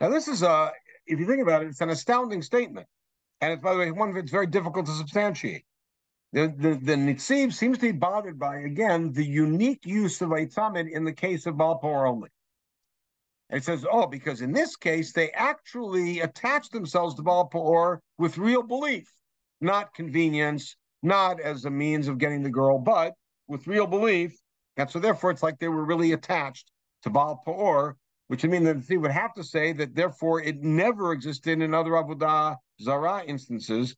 Now, 0.00 0.08
this 0.08 0.26
is 0.26 0.42
a, 0.42 0.72
if 1.06 1.20
you 1.20 1.26
think 1.26 1.42
about 1.42 1.62
it, 1.62 1.68
it's 1.68 1.80
an 1.80 1.90
astounding 1.90 2.42
statement, 2.42 2.88
and 3.40 3.52
it's 3.52 3.62
by 3.62 3.72
the 3.72 3.78
way 3.78 3.90
one 3.92 4.12
that's 4.12 4.32
very 4.32 4.48
difficult 4.48 4.86
to 4.86 4.92
substantiate. 4.92 5.64
The 6.32 6.48
the, 6.48 6.74
the 6.74 6.94
Nitziv 6.94 7.52
seems 7.52 7.78
to 7.78 7.92
be 7.92 7.92
bothered 7.92 8.38
by 8.38 8.56
again 8.58 9.12
the 9.12 9.24
unique 9.24 9.86
use 9.86 10.20
of 10.20 10.30
Eitzamid 10.30 10.90
in 10.90 11.04
the 11.04 11.12
case 11.12 11.46
of 11.46 11.56
Baal 11.56 11.78
Peor 11.78 12.06
only. 12.06 12.30
And 13.50 13.58
it 13.58 13.64
says, 13.64 13.86
oh, 13.88 14.06
because 14.06 14.40
in 14.40 14.52
this 14.52 14.74
case 14.74 15.12
they 15.12 15.30
actually 15.30 16.20
attach 16.20 16.70
themselves 16.70 17.14
to 17.14 17.22
Baal 17.22 17.44
Peor 17.44 18.00
with 18.18 18.38
real 18.38 18.64
belief, 18.64 19.08
not 19.60 19.94
convenience, 19.94 20.76
not 21.02 21.38
as 21.38 21.64
a 21.64 21.70
means 21.70 22.08
of 22.08 22.18
getting 22.18 22.42
the 22.42 22.50
girl, 22.50 22.78
but 22.78 23.14
with 23.48 23.66
real 23.66 23.86
belief, 23.86 24.38
and 24.76 24.90
so 24.90 24.98
therefore 24.98 25.30
it's 25.30 25.42
like 25.42 25.58
they 25.58 25.68
were 25.68 25.84
really 25.84 26.12
attached 26.12 26.70
to 27.02 27.10
Baal 27.10 27.42
Peor, 27.44 27.96
which 28.28 28.42
would 28.42 28.50
mean 28.50 28.64
that 28.64 28.84
he 28.88 28.96
would 28.96 29.10
have 29.10 29.34
to 29.34 29.44
say 29.44 29.72
that 29.72 29.94
therefore 29.94 30.40
it 30.40 30.62
never 30.62 31.12
existed 31.12 31.60
in 31.60 31.74
other 31.74 31.92
Avodah 31.92 32.56
Zarah 32.80 33.22
instances, 33.26 33.94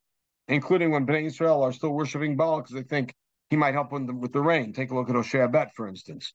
including 0.49 0.91
when 0.91 1.07
Bnei 1.07 1.27
Israel 1.27 1.63
are 1.63 1.73
still 1.73 1.93
worshiping 1.93 2.37
Baal 2.37 2.59
because 2.59 2.75
they 2.75 2.83
think 2.83 3.15
he 3.51 3.57
might 3.57 3.75
help 3.75 3.91
them 3.91 4.21
with 4.21 4.33
the 4.33 4.41
rain. 4.41 4.73
Take 4.73 4.91
a 4.91 4.95
look 4.95 5.09
at 5.09 5.15
Hoshea 5.15 5.49
Bet, 5.49 5.73
for 5.75 5.87
instance. 5.87 6.33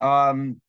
Um, 0.00 0.60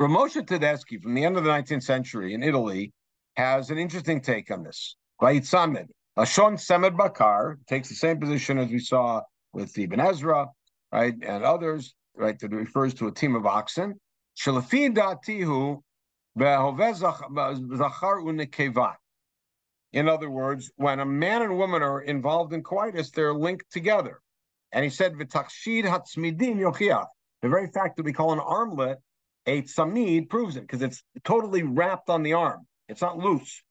Ramosha 0.00 0.46
Tedeschi 0.46 1.02
from 1.02 1.14
the 1.14 1.24
end 1.24 1.36
of 1.36 1.44
the 1.44 1.50
19th 1.50 1.82
century 1.82 2.34
in 2.34 2.42
Italy 2.42 2.92
has 3.36 3.70
an 3.70 3.78
interesting 3.78 4.20
take 4.20 4.50
on 4.50 4.62
this. 4.62 4.96
Right, 5.20 5.42
Samed. 5.42 5.88
Lashon 6.18 6.54
Semed 6.54 6.96
Bakar 6.96 7.58
takes 7.68 7.88
the 7.88 7.94
same 7.94 8.18
position 8.18 8.58
as 8.58 8.70
we 8.70 8.78
saw 8.78 9.22
with 9.52 9.76
Ibn 9.76 10.00
Ezra, 10.00 10.48
right, 10.92 11.14
and 11.22 11.44
others, 11.44 11.94
right, 12.14 12.38
that 12.38 12.50
refers 12.50 12.94
to 12.94 13.08
a 13.08 13.12
team 13.12 13.34
of 13.34 13.46
oxen. 13.46 13.98
In 19.92 20.08
other 20.08 20.30
words, 20.30 20.70
when 20.76 21.00
a 21.00 21.04
man 21.04 21.42
and 21.42 21.58
woman 21.58 21.82
are 21.82 22.00
involved 22.00 22.52
in 22.52 22.62
coitus, 22.62 23.10
they're 23.10 23.34
linked 23.34 23.70
together. 23.72 24.20
And 24.72 24.84
he 24.84 24.90
said. 24.90 25.18
The 27.42 27.48
very 27.48 27.66
fact 27.68 27.96
that 27.96 28.04
we 28.04 28.12
call 28.12 28.32
an 28.32 28.38
armlet 28.38 28.98
a 29.46 29.62
tzamid 29.62 30.28
proves 30.28 30.56
it 30.56 30.60
because 30.62 30.82
it's 30.82 31.02
totally 31.24 31.62
wrapped 31.62 32.10
on 32.10 32.22
the 32.22 32.34
arm. 32.34 32.66
It's 32.88 33.00
not 33.00 33.18
loose. 33.18 33.62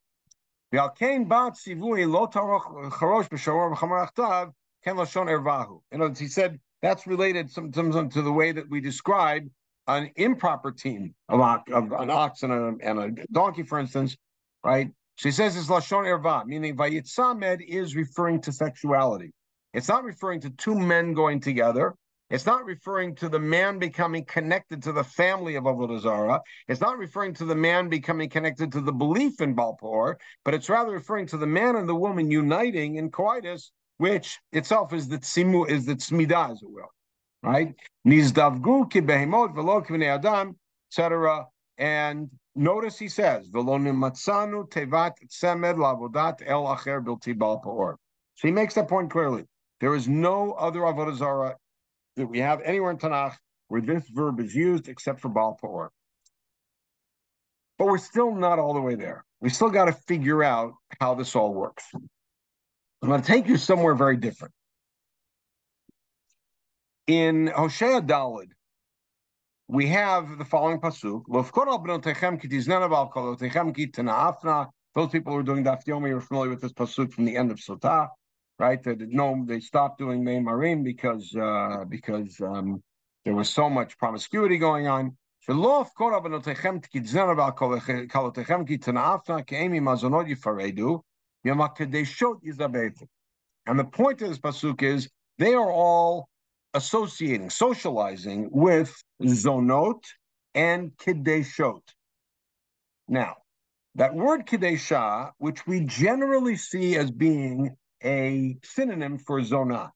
Ken 4.83 4.95
Lashon 4.95 5.27
Ervahu. 5.27 5.81
In 5.91 6.01
other 6.01 6.09
words, 6.09 6.19
he 6.19 6.27
said 6.27 6.59
that's 6.81 7.05
related 7.05 7.51
sometimes 7.51 8.13
to 8.13 8.21
the 8.21 8.31
way 8.31 8.51
that 8.51 8.69
we 8.69 8.79
describe 8.81 9.47
an 9.87 10.11
improper 10.15 10.71
team 10.71 11.13
of, 11.27 11.39
of 11.71 11.91
an 11.91 12.09
ox 12.09 12.43
and 12.43 12.53
a, 12.53 12.75
and 12.81 12.99
a 12.99 13.25
donkey, 13.31 13.63
for 13.63 13.79
instance, 13.79 14.15
right? 14.63 14.91
She 15.15 15.31
says 15.31 15.57
it's 15.57 15.67
Lashon 15.67 16.05
Erva, 16.05 16.45
meaning 16.45 16.77
Vayitzamed 16.77 17.61
is 17.67 17.95
referring 17.95 18.41
to 18.41 18.53
sexuality. 18.53 19.33
It's 19.73 19.89
not 19.89 20.03
referring 20.03 20.41
to 20.41 20.49
two 20.51 20.75
men 20.75 21.13
going 21.13 21.41
together. 21.41 21.95
It's 22.29 22.45
not 22.45 22.63
referring 22.65 23.15
to 23.15 23.29
the 23.29 23.39
man 23.39 23.79
becoming 23.79 24.23
connected 24.23 24.83
to 24.83 24.91
the 24.91 25.03
family 25.03 25.55
of 25.55 25.63
Avodah 25.63 25.99
Zarah. 25.99 26.41
It's 26.67 26.79
not 26.79 26.99
referring 26.99 27.33
to 27.35 27.45
the 27.45 27.55
man 27.55 27.89
becoming 27.89 28.29
connected 28.29 28.71
to 28.73 28.81
the 28.81 28.93
belief 28.93 29.41
in 29.41 29.55
Baal 29.55 29.77
but 30.45 30.53
it's 30.53 30.69
rather 30.69 30.91
referring 30.91 31.25
to 31.27 31.37
the 31.37 31.47
man 31.47 31.75
and 31.75 31.89
the 31.89 31.95
woman 31.95 32.29
uniting 32.29 32.95
in 32.95 33.09
coitus 33.09 33.71
which 33.99 34.39
itself 34.53 34.93
is 34.93 35.09
the 35.09 35.17
tzimu, 35.17 35.69
is 35.69 35.85
the 35.85 35.93
tzmida, 35.93 36.51
as 36.51 36.61
it 36.63 36.69
will, 36.71 36.89
right? 37.43 37.75
Nizdavgu 38.07 38.89
ki 38.89 39.01
behemot 39.01 39.53
velo 39.53 39.83
adam, 40.05 40.55
etc. 40.89 41.45
And 41.77 42.29
notice 42.55 42.97
he 42.97 43.09
says, 43.09 43.47
velo 43.47 43.77
nimatzanu 43.77 44.69
tevat 44.69 45.15
tzemed 45.27 45.75
lavodat 45.75 46.41
el 46.45 46.63
acher 46.63 47.03
bilti 47.03 47.35
paor. 47.35 47.95
So 48.35 48.47
he 48.47 48.51
makes 48.53 48.73
that 48.75 48.87
point 48.87 49.11
clearly. 49.11 49.43
There 49.81 49.93
is 49.93 50.07
no 50.07 50.53
other 50.53 50.79
avodah 50.79 51.17
zarah 51.17 51.57
that 52.15 52.27
we 52.27 52.39
have 52.39 52.61
anywhere 52.61 52.91
in 52.91 52.97
Tanakh 52.97 53.35
where 53.67 53.81
this 53.81 54.07
verb 54.09 54.39
is 54.39 54.55
used 54.55 54.87
except 54.87 55.19
for 55.19 55.27
bal 55.27 55.59
paor. 55.61 55.89
But 57.77 57.87
we're 57.87 57.97
still 57.97 58.33
not 58.33 58.59
all 58.59 58.73
the 58.73 58.81
way 58.81 58.95
there. 58.95 59.25
We 59.41 59.49
still 59.49 59.69
got 59.69 59.85
to 59.85 59.93
figure 59.93 60.41
out 60.41 60.73
how 61.01 61.15
this 61.15 61.35
all 61.35 61.53
works. 61.53 61.83
I'm 63.01 63.09
going 63.09 63.21
to 63.21 63.27
take 63.27 63.47
you 63.47 63.57
somewhere 63.57 63.95
very 63.95 64.17
different. 64.17 64.53
In 67.07 67.47
Hosea 67.47 68.01
Dalid, 68.01 68.49
we 69.67 69.87
have 69.87 70.37
the 70.37 70.45
following 70.45 70.79
pasuk: 70.79 71.23
Those 74.95 75.09
people 75.11 75.33
who 75.33 75.39
are 75.39 75.43
doing 75.43 75.63
Daf 75.63 75.85
Yomi 75.85 76.11
are 76.11 76.21
familiar 76.21 76.49
with 76.49 76.61
this 76.61 76.73
pasuk 76.73 77.13
from 77.13 77.25
the 77.25 77.37
end 77.37 77.51
of 77.51 77.57
Sotah, 77.57 78.09
right? 78.57 78.81
That 78.83 78.99
no, 78.99 79.43
they 79.47 79.59
stopped 79.59 79.99
doing 79.99 80.23
main 80.23 80.43
Marim 80.43 80.83
because 80.83 81.33
uh, 81.35 81.85
because 81.87 82.39
um, 82.41 82.83
there 83.25 83.33
was 83.33 83.49
so 83.49 83.69
much 83.69 83.97
promiscuity 83.97 84.57
going 84.57 84.87
on. 84.87 85.15
And 91.45 91.59
the 93.79 93.85
point 93.85 94.21
of 94.21 94.29
this 94.29 94.39
pasuk 94.39 94.81
is 94.83 95.09
they 95.37 95.53
are 95.53 95.71
all 95.71 96.29
associating, 96.73 97.49
socializing 97.49 98.49
with 98.51 98.95
zonot 99.23 100.03
and 100.53 100.91
kideshot. 100.97 101.81
Now, 103.07 103.37
that 103.95 104.13
word 104.13 104.45
kidesha, 104.45 105.31
which 105.37 105.65
we 105.65 105.81
generally 105.81 106.55
see 106.55 106.95
as 106.95 107.09
being 107.11 107.75
a 108.03 108.57
synonym 108.63 109.17
for 109.17 109.41
zonah, 109.41 109.91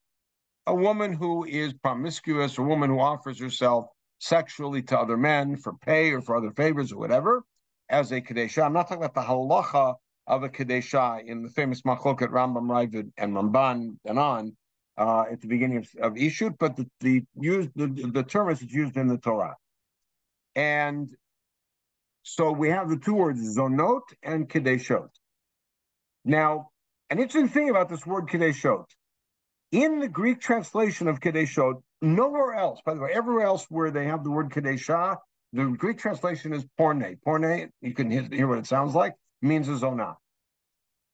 a 0.66 0.76
woman 0.76 1.14
who 1.14 1.46
is 1.46 1.74
promiscuous, 1.74 2.58
a 2.58 2.64
woman 2.64 2.90
who 2.90 3.00
offers 3.00 3.40
herself 3.40 3.86
sexually 4.20 4.82
to 4.84 4.98
other 4.98 5.18
men 5.18 5.58
for 5.58 5.74
pay 5.74 6.12
or 6.12 6.22
for 6.22 6.38
other 6.38 6.52
favors 6.52 6.92
or 6.92 6.98
whatever, 6.98 7.44
as 7.90 8.12
a 8.12 8.22
kadesha. 8.22 8.64
I'm 8.64 8.74
not 8.74 8.88
talking 8.88 9.04
about 9.04 9.14
the 9.14 9.22
halacha 9.22 9.96
of 10.28 10.44
a 10.44 10.50
Kadesha 10.50 11.26
in 11.26 11.44
the 11.44 11.50
famous 11.50 11.82
Machloket 11.82 12.30
Rambam 12.30 12.68
Ravid 12.68 13.12
and 13.18 13.34
Ramban 13.34 13.98
and 14.06 14.20
on 14.20 14.56
uh, 14.98 15.26
at 15.32 15.42
the 15.42 15.48
beginning 15.48 15.78
of, 15.78 15.88
of 16.02 16.14
Ishut, 16.14 16.58
but 16.58 16.76
the, 16.78 16.88
the 17.02 17.26
the, 17.36 18.12
the 18.14 18.24
term 18.24 18.50
is 18.50 18.62
used 18.62 18.96
in 18.96 19.08
the 19.08 19.18
Torah. 19.18 19.56
And 20.56 21.10
so 22.24 22.52
we 22.52 22.70
have 22.70 22.90
the 22.90 22.98
two 22.98 23.16
words 23.16 23.58
zonot 23.58 24.02
and 24.22 24.48
kadeshot. 24.48 25.10
Now, 26.24 26.70
an 27.10 27.20
interesting 27.20 27.50
thing 27.50 27.70
about 27.70 27.90
this 27.90 28.06
word 28.06 28.28
kadeshot, 28.28 28.86
in 29.72 30.00
the 30.00 30.08
Greek 30.08 30.40
translation 30.40 31.08
of 31.08 31.20
kadeshot, 31.20 31.82
nowhere 32.02 32.54
else, 32.54 32.80
by 32.86 32.94
the 32.94 33.02
way, 33.02 33.10
everywhere 33.14 33.46
else 33.46 33.66
where 33.70 33.92
they 33.92 34.06
have 34.06 34.24
the 34.24 34.32
word 34.32 34.52
kadesha, 34.52 35.18
the 35.52 35.66
Greek 35.66 35.98
translation 35.98 36.54
is 36.54 36.66
porne. 36.78 37.18
Porne, 37.26 37.72
you 37.82 37.94
can 37.94 38.10
hear, 38.10 38.28
hear 38.32 38.48
what 38.48 38.60
it 38.60 38.68
sounds 38.68 38.96
like 38.96 39.16
means 39.44 39.68
a 39.68 39.74
zonah. 39.74 40.16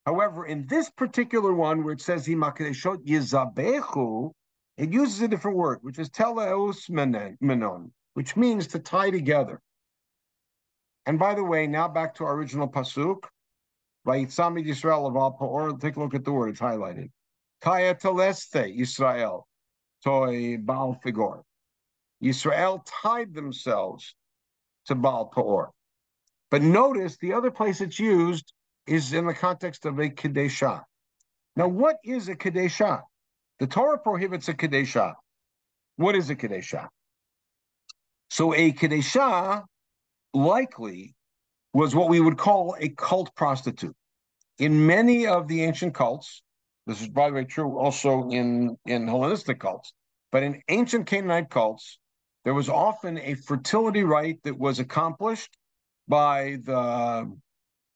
However, 0.05 0.45
in 0.45 0.65
this 0.67 0.89
particular 0.89 1.53
one 1.53 1.83
where 1.83 1.93
it 1.93 2.01
says 2.01 2.25
Himakadeshot 2.25 3.05
Yizabechu, 3.05 4.31
it 4.77 4.93
uses 4.93 5.21
a 5.21 5.27
different 5.27 5.57
word, 5.57 5.79
which 5.81 5.99
is 5.99 6.09
teleus 6.09 6.89
menon, 6.89 7.91
which 8.13 8.35
means 8.37 8.67
to 8.67 8.79
tie 8.79 9.09
together. 9.09 9.59
And 11.05 11.19
by 11.19 11.35
the 11.35 11.43
way, 11.43 11.67
now 11.67 11.87
back 11.87 12.15
to 12.15 12.23
our 12.23 12.35
original 12.35 12.67
pasuk, 12.67 13.23
Vayitzamid 14.07 14.65
Yisrael 14.65 15.07
of 15.07 15.15
Al 15.15 15.37
Pa'or. 15.37 15.79
Take 15.79 15.97
a 15.97 15.99
look 15.99 16.13
at 16.13 16.23
the 16.23 16.31
word; 16.31 16.49
it's 16.49 16.59
highlighted. 16.59 17.09
Kaya 17.61 17.93
teleste 17.93 18.77
Yisrael, 18.77 19.43
toy 20.03 20.57
Baal 20.57 20.99
Figor. 21.03 21.43
Yisrael 22.23 22.81
tied 22.85 23.33
themselves 23.33 24.15
to 24.85 24.95
Baal 24.95 25.29
Pa'or. 25.29 25.69
But 26.51 26.61
notice 26.61 27.17
the 27.17 27.33
other 27.33 27.51
place 27.51 27.81
it's 27.81 27.99
used 27.99 28.53
is 28.87 29.13
in 29.13 29.27
the 29.27 29.33
context 29.33 29.85
of 29.85 29.99
a 29.99 30.09
Kadeshah. 30.09 30.83
Now, 31.55 31.67
what 31.67 31.97
is 32.03 32.27
a 32.27 32.35
Kadeshah? 32.35 33.01
The 33.59 33.67
Torah 33.67 33.99
prohibits 33.99 34.47
a 34.47 34.53
Kadeshah. 34.53 35.13
What 35.97 36.15
is 36.15 36.29
a 36.29 36.35
Kadeshah? 36.35 36.87
So 38.29 38.53
a 38.53 38.71
Kadeshah 38.71 39.63
likely 40.33 41.15
was 41.73 41.93
what 41.93 42.09
we 42.09 42.19
would 42.19 42.37
call 42.37 42.75
a 42.79 42.89
cult 42.89 43.35
prostitute. 43.35 43.95
In 44.57 44.87
many 44.87 45.27
of 45.27 45.47
the 45.47 45.63
ancient 45.63 45.93
cults, 45.93 46.41
this 46.87 47.01
is 47.01 47.07
by 47.07 47.29
the 47.29 47.35
way 47.35 47.43
true 47.43 47.77
also 47.77 48.29
in, 48.29 48.75
in 48.85 49.07
Hellenistic 49.07 49.59
cults, 49.59 49.93
but 50.31 50.43
in 50.43 50.61
ancient 50.67 51.05
Canaanite 51.05 51.49
cults, 51.49 51.99
there 52.45 52.53
was 52.53 52.69
often 52.69 53.17
a 53.19 53.35
fertility 53.35 54.03
rite 54.03 54.41
that 54.43 54.57
was 54.57 54.79
accomplished 54.79 55.55
by 56.09 56.57
the 56.63 57.31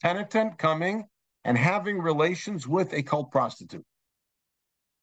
penitent 0.02 0.58
coming 0.58 1.06
and 1.43 1.58
having 1.58 1.99
relations 1.99 2.67
with 2.67 2.93
a 2.93 3.04
cult 3.04 3.32
prostitute. 3.32 3.84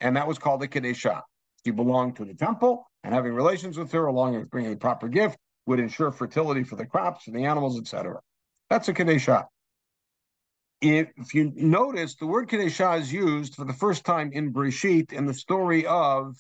And 0.01 0.17
that 0.17 0.27
was 0.27 0.39
called 0.39 0.63
a 0.63 0.69
Kadeshah. 0.69 1.21
He 1.65 1.73
belonged 1.73 2.17
to 2.17 2.25
the 2.25 2.33
temple, 2.33 2.87
and 3.05 3.13
having 3.13 3.35
relations 3.35 3.77
with 3.77 3.93
her, 3.93 4.07
along 4.07 4.39
with 4.39 4.49
bringing 4.49 4.73
a 4.73 4.77
proper 4.77 5.09
gift, 5.09 5.37
would 5.67 5.79
ensure 5.79 6.11
fertility 6.11 6.65
for 6.65 6.77
the 6.77 6.87
crops, 6.87 7.25
for 7.25 7.33
the 7.33 7.45
animals, 7.45 7.79
etc. 7.79 8.21
That's 8.71 8.89
a 8.89 8.95
Kadeshah. 8.95 9.45
If, 10.81 11.35
you 11.35 11.53
notice, 11.55 12.15
the 12.15 12.27
word 12.27 12.49
Kadeshah 12.49 13.01
is 13.01 13.13
used 13.13 13.55
for 13.57 13.67
the 13.67 13.75
first 13.75 14.05
time 14.07 14.31
in 14.33 14.55
Breshit 14.55 15.13
in 15.13 15.27
the 15.27 15.35
story 15.35 15.85
of 15.85 16.37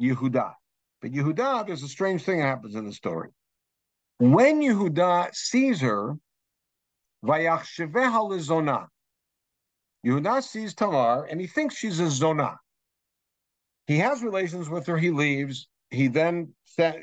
Yehuda. 0.00 0.52
But 1.02 1.10
Yehuda, 1.10 1.66
there's 1.66 1.82
a 1.82 1.88
strange 1.88 2.22
thing 2.22 2.38
that 2.38 2.46
happens 2.46 2.76
in 2.76 2.86
the 2.86 2.92
story. 2.92 3.30
When 4.18 4.60
Yehuda 4.60 5.34
sees 5.34 5.80
her, 5.80 6.14
Vayachsheveha 7.24 8.30
lezona. 8.30 8.88
Yehuda 10.04 10.42
sees 10.42 10.74
Tamar 10.74 11.24
and 11.24 11.40
he 11.40 11.46
thinks 11.46 11.76
she's 11.76 12.00
a 12.00 12.10
zona. 12.10 12.58
He 13.86 13.98
has 13.98 14.22
relations 14.22 14.68
with 14.68 14.86
her. 14.86 14.98
He 14.98 15.10
leaves. 15.10 15.68
He 15.90 16.08
then 16.08 16.54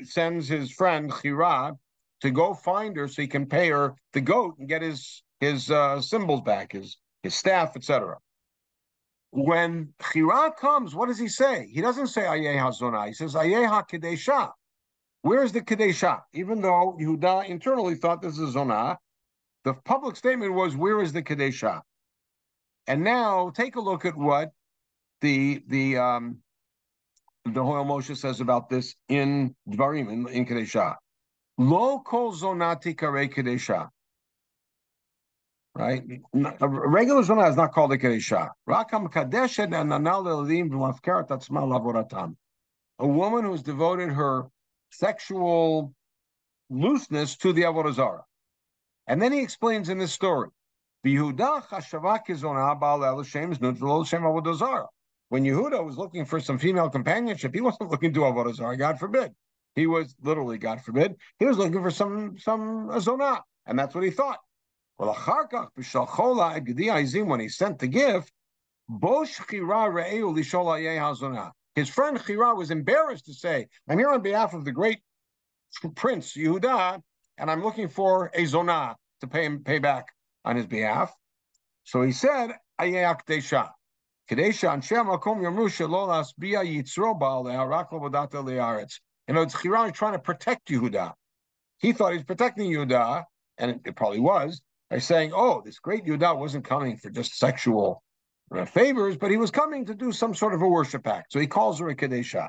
sends 0.04 0.48
his 0.48 0.70
friend 0.72 1.10
Chira 1.10 1.76
to 2.20 2.30
go 2.30 2.54
find 2.54 2.96
her 2.96 3.08
so 3.08 3.22
he 3.22 3.28
can 3.28 3.46
pay 3.46 3.68
her 3.70 3.94
the 4.12 4.20
goat 4.20 4.56
and 4.58 4.68
get 4.68 4.82
his 4.82 5.22
his 5.40 5.70
uh, 5.70 6.00
symbols 6.00 6.42
back, 6.42 6.72
his 6.72 6.96
his 7.22 7.34
staff, 7.34 7.76
etc. 7.76 8.16
When 9.30 9.92
Chira 10.00 10.56
comes, 10.56 10.94
what 10.94 11.08
does 11.08 11.18
he 11.18 11.28
say? 11.28 11.68
He 11.70 11.80
doesn't 11.80 12.06
say 12.06 12.22
Ayeh 12.22 12.56
HaZonah. 12.56 13.08
He 13.08 13.12
says 13.14 13.34
Ayeh 13.34 13.68
HaKadesha. 13.68 14.52
Where's 15.26 15.50
the 15.50 15.60
Kadesha? 15.60 16.22
Even 16.34 16.60
though 16.60 16.96
Yehuda 17.00 17.48
internally 17.48 17.96
thought 17.96 18.22
this 18.22 18.38
is 18.38 18.54
Zonah, 18.54 18.96
the 19.64 19.74
public 19.74 20.14
statement 20.14 20.54
was, 20.54 20.76
"Where 20.76 21.02
is 21.02 21.12
the 21.12 21.20
Kadesha?" 21.20 21.82
And 22.86 23.02
now 23.02 23.50
take 23.50 23.74
a 23.74 23.80
look 23.80 24.04
at 24.04 24.16
what 24.16 24.52
the 25.22 25.64
the 25.66 25.96
um, 25.96 26.38
the 27.44 27.60
Hoil 27.60 27.84
Moshe 27.84 28.16
says 28.16 28.40
about 28.40 28.68
this 28.68 28.94
in 29.08 29.56
Dvarim 29.68 30.12
in, 30.12 30.28
in 30.28 30.46
Kadesha. 30.46 30.94
Lo 31.58 31.98
kol 31.98 32.32
zonati 32.32 32.96
kare 32.96 33.26
Kadesha. 33.26 33.88
Right, 35.74 36.04
a 36.60 36.68
regular 36.68 37.22
zonah 37.22 37.50
is 37.50 37.56
not 37.56 37.72
called 37.72 37.92
a 37.92 37.98
Kadesha. 37.98 38.50
Rakam 38.68 39.12
kadeshet 39.12 39.74
and 39.74 39.90
nanal 39.90 40.24
elim 40.28 40.70
v'mafkeret 40.70 41.30
atzma 41.30 41.66
lavoratam. 41.66 42.36
A 43.00 43.06
woman 43.08 43.44
who's 43.44 43.64
devoted 43.64 44.10
her 44.10 44.46
sexual 44.90 45.94
looseness 46.70 47.36
to 47.36 47.52
the 47.52 47.62
Avodah 47.62 47.94
zara, 47.94 48.24
And 49.06 49.20
then 49.20 49.32
he 49.32 49.40
explains 49.40 49.88
in 49.88 49.98
this 49.98 50.12
story, 50.12 50.48
when 51.02 51.14
Yehuda 55.44 55.84
was 55.84 55.96
looking 55.96 56.24
for 56.24 56.40
some 56.40 56.58
female 56.58 56.88
companionship, 56.88 57.54
he 57.54 57.60
wasn't 57.60 57.90
looking 57.90 58.12
to 58.14 58.20
Avodah 58.20 58.54
Zarah, 58.54 58.76
God 58.76 58.98
forbid. 58.98 59.32
He 59.74 59.86
was 59.86 60.14
literally, 60.22 60.58
God 60.58 60.82
forbid, 60.82 61.16
he 61.38 61.44
was 61.44 61.58
looking 61.58 61.82
for 61.82 61.90
some 61.90 62.38
some 62.38 62.88
zonah, 62.88 63.42
and 63.66 63.78
that's 63.78 63.94
what 63.94 64.04
he 64.04 64.10
thought. 64.10 64.38
Well, 64.98 65.10
when 67.26 67.40
he 67.40 67.48
sent 67.48 67.78
the 67.78 67.86
gift, 67.86 68.32
his 71.76 71.90
friend 71.90 72.18
Chira 72.18 72.56
was 72.56 72.70
embarrassed 72.70 73.26
to 73.26 73.34
say, 73.34 73.68
I'm 73.88 73.98
here 73.98 74.08
on 74.08 74.22
behalf 74.22 74.54
of 74.54 74.64
the 74.64 74.72
great 74.72 75.00
prince 75.94 76.34
Yehuda, 76.34 77.00
and 77.36 77.50
I'm 77.50 77.62
looking 77.62 77.86
for 77.88 78.30
a 78.34 78.44
zonah 78.44 78.94
to 79.20 79.26
pay 79.26 79.44
him 79.44 79.62
pay 79.62 79.78
back 79.78 80.08
on 80.44 80.56
his 80.56 80.66
behalf. 80.66 81.14
So 81.84 82.02
he 82.02 82.12
said, 82.12 82.52
Ayak 82.80 83.26
Desha. 83.26 83.70
Kadesha 84.28 84.72
and 84.72 84.82
Shema 84.82 85.18
Kom 85.18 85.40
Yamrusha 85.40 85.88
Lolas 85.88 86.32
Bia 86.36 86.60
Yitzro 86.60 87.16
Baal 87.16 87.44
Raklo 87.44 88.10
Liaretz. 88.10 88.94
You 89.28 89.34
know, 89.34 89.42
it's 89.42 89.54
Chira 89.54 89.92
trying 89.92 90.14
to 90.14 90.18
protect 90.18 90.68
Yehuda. 90.68 91.12
He 91.78 91.92
thought 91.92 92.14
he's 92.14 92.24
protecting 92.24 92.70
Yehuda, 92.70 93.24
and 93.58 93.70
it, 93.72 93.80
it 93.84 93.96
probably 93.96 94.20
was, 94.20 94.62
by 94.88 94.98
saying, 94.98 95.32
oh, 95.34 95.60
this 95.64 95.78
great 95.78 96.06
Yehuda 96.06 96.38
wasn't 96.38 96.64
coming 96.64 96.96
for 96.96 97.10
just 97.10 97.38
sexual 97.38 98.02
Uh, 98.54 98.64
favors, 98.64 99.16
but 99.16 99.30
he 99.30 99.36
was 99.36 99.50
coming 99.50 99.84
to 99.84 99.94
do 99.94 100.12
some 100.12 100.32
sort 100.32 100.54
of 100.54 100.62
a 100.62 100.68
worship 100.68 101.06
act. 101.08 101.32
So 101.32 101.40
he 101.40 101.48
calls 101.48 101.80
her 101.80 101.88
a 101.88 101.96
Kadesha. 101.96 102.48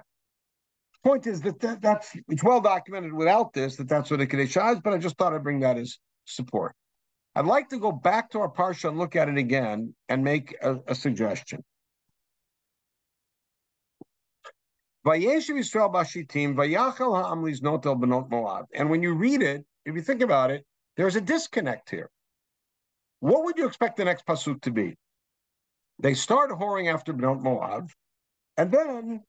Point 1.04 1.26
is 1.26 1.42
that, 1.42 1.60
that 1.62 1.82
that's 1.82 2.16
it's 2.28 2.44
well 2.44 2.62
documented 2.62 3.14
without 3.14 3.52
this 3.54 3.78
that 3.78 3.90
that's 3.90 4.12
what 4.12 4.22
a 4.22 4.28
Kadesha 4.28 4.74
is, 4.74 4.80
but 4.80 4.94
I 4.94 5.00
just 5.00 5.18
thought 5.18 5.34
I'd 5.34 5.44
bring 5.44 5.62
that 5.62 5.78
as 5.78 5.98
support. 6.26 6.76
I'd 7.34 7.46
like 7.46 7.70
to 7.70 7.80
go 7.80 7.92
back 7.92 8.30
to 8.32 8.40
our 8.40 8.50
parsha 8.50 8.90
and 8.90 9.00
look 9.00 9.16
at 9.16 9.28
it 9.28 9.38
again 9.38 9.96
and 10.08 10.24
make 10.24 10.56
a, 10.62 10.78
a 10.88 10.94
suggestion. 10.94 11.64
And 18.74 18.90
when 18.90 19.02
you 19.02 19.14
read 19.14 19.42
it, 19.42 19.66
if 19.86 19.96
you 19.96 20.02
think 20.02 20.22
about 20.22 20.52
it, 20.52 20.66
there's 20.98 21.16
a 21.16 21.22
disconnect 21.22 21.90
here. 21.90 22.10
What 23.22 23.46
would 23.46 23.58
you 23.58 23.66
expect 23.66 23.98
the 23.98 24.06
next 24.06 24.26
pasuk 24.28 24.62
to 24.64 24.72
be? 24.72 24.96
They 26.00 26.14
start 26.14 26.52
whoring 26.52 26.94
after 26.94 27.14
Bnot 27.14 27.42
Moab, 27.42 27.90
and 28.58 28.72
then 28.72 29.24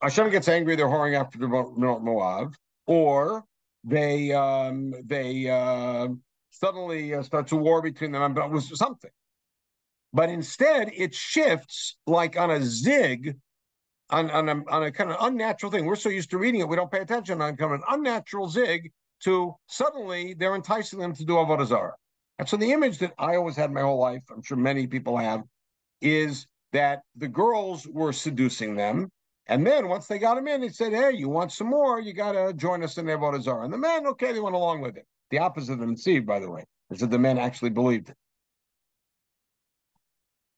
Hashem 0.00 0.30
gets 0.30 0.48
angry. 0.48 0.76
They're 0.76 0.86
whoring 0.86 1.18
after 1.18 1.38
Bnot 1.38 2.02
Moab, 2.02 2.54
or 2.86 3.44
they 3.84 4.32
um, 4.32 4.94
they 5.04 5.50
uh, 5.50 6.08
suddenly 6.50 7.14
uh, 7.14 7.22
starts 7.22 7.52
a 7.52 7.56
war 7.56 7.82
between 7.82 8.12
them. 8.12 8.34
But 8.34 8.46
it 8.46 8.50
was 8.52 8.78
something. 8.78 9.10
But 10.12 10.30
instead, 10.30 10.92
it 10.94 11.14
shifts 11.14 11.96
like 12.06 12.38
on 12.38 12.50
a 12.50 12.62
zig, 12.62 13.36
on, 14.08 14.30
on, 14.30 14.48
a, 14.48 14.64
on 14.70 14.84
a 14.84 14.90
kind 14.90 15.10
of 15.10 15.16
unnatural 15.20 15.70
thing. 15.70 15.84
We're 15.84 15.96
so 15.96 16.08
used 16.08 16.30
to 16.30 16.38
reading 16.38 16.60
it, 16.60 16.68
we 16.68 16.76
don't 16.76 16.90
pay 16.90 17.00
attention 17.00 17.42
on 17.42 17.56
kind 17.56 17.74
of 17.74 17.80
an 17.80 17.86
unnatural 17.90 18.48
zig 18.48 18.92
to 19.24 19.54
suddenly 19.66 20.32
they're 20.32 20.54
enticing 20.54 21.00
them 21.00 21.14
to 21.14 21.24
do 21.24 21.34
Avodah 21.34 21.66
Zarah. 21.66 21.96
And 22.38 22.48
so 22.48 22.56
the 22.56 22.72
image 22.72 22.98
that 22.98 23.12
I 23.18 23.36
always 23.36 23.56
had 23.56 23.72
my 23.72 23.82
whole 23.82 23.98
life, 23.98 24.22
I'm 24.30 24.42
sure 24.42 24.56
many 24.56 24.86
people 24.86 25.18
have, 25.18 25.42
is 26.00 26.46
that 26.72 27.02
the 27.16 27.28
girls 27.28 27.86
were 27.86 28.12
seducing 28.12 28.76
them. 28.76 29.10
And 29.46 29.66
then 29.66 29.88
once 29.88 30.06
they 30.06 30.18
got 30.18 30.34
them 30.34 30.48
in, 30.48 30.60
they 30.60 30.68
said, 30.68 30.92
Hey, 30.92 31.12
you 31.12 31.28
want 31.28 31.52
some 31.52 31.68
more? 31.68 32.00
You 32.00 32.12
got 32.12 32.32
to 32.32 32.52
join 32.52 32.82
us 32.82 32.98
in 32.98 33.06
Avodah 33.06 33.42
Zarah. 33.42 33.64
And 33.64 33.72
the 33.72 33.78
men, 33.78 34.06
okay, 34.08 34.32
they 34.32 34.40
went 34.40 34.56
along 34.56 34.80
with 34.80 34.96
it. 34.96 35.06
The 35.30 35.38
opposite 35.38 35.74
of 35.74 35.78
the 35.80 35.86
Netziv, 35.86 36.26
by 36.26 36.38
the 36.40 36.50
way, 36.50 36.64
is 36.90 37.00
that 37.00 37.10
the 37.10 37.18
men 37.18 37.38
actually 37.38 37.70
believed 37.70 38.10
it. 38.10 38.16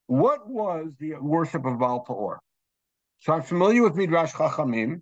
What 0.07 0.49
was 0.49 0.91
the 0.99 1.15
worship 1.21 1.65
of 1.65 1.77
Baal 1.77 1.99
Peor? 1.99 2.39
So 3.19 3.33
I'm 3.33 3.43
familiar 3.43 3.83
with 3.83 3.95
Midrash 3.95 4.33
Chachamim 4.33 5.01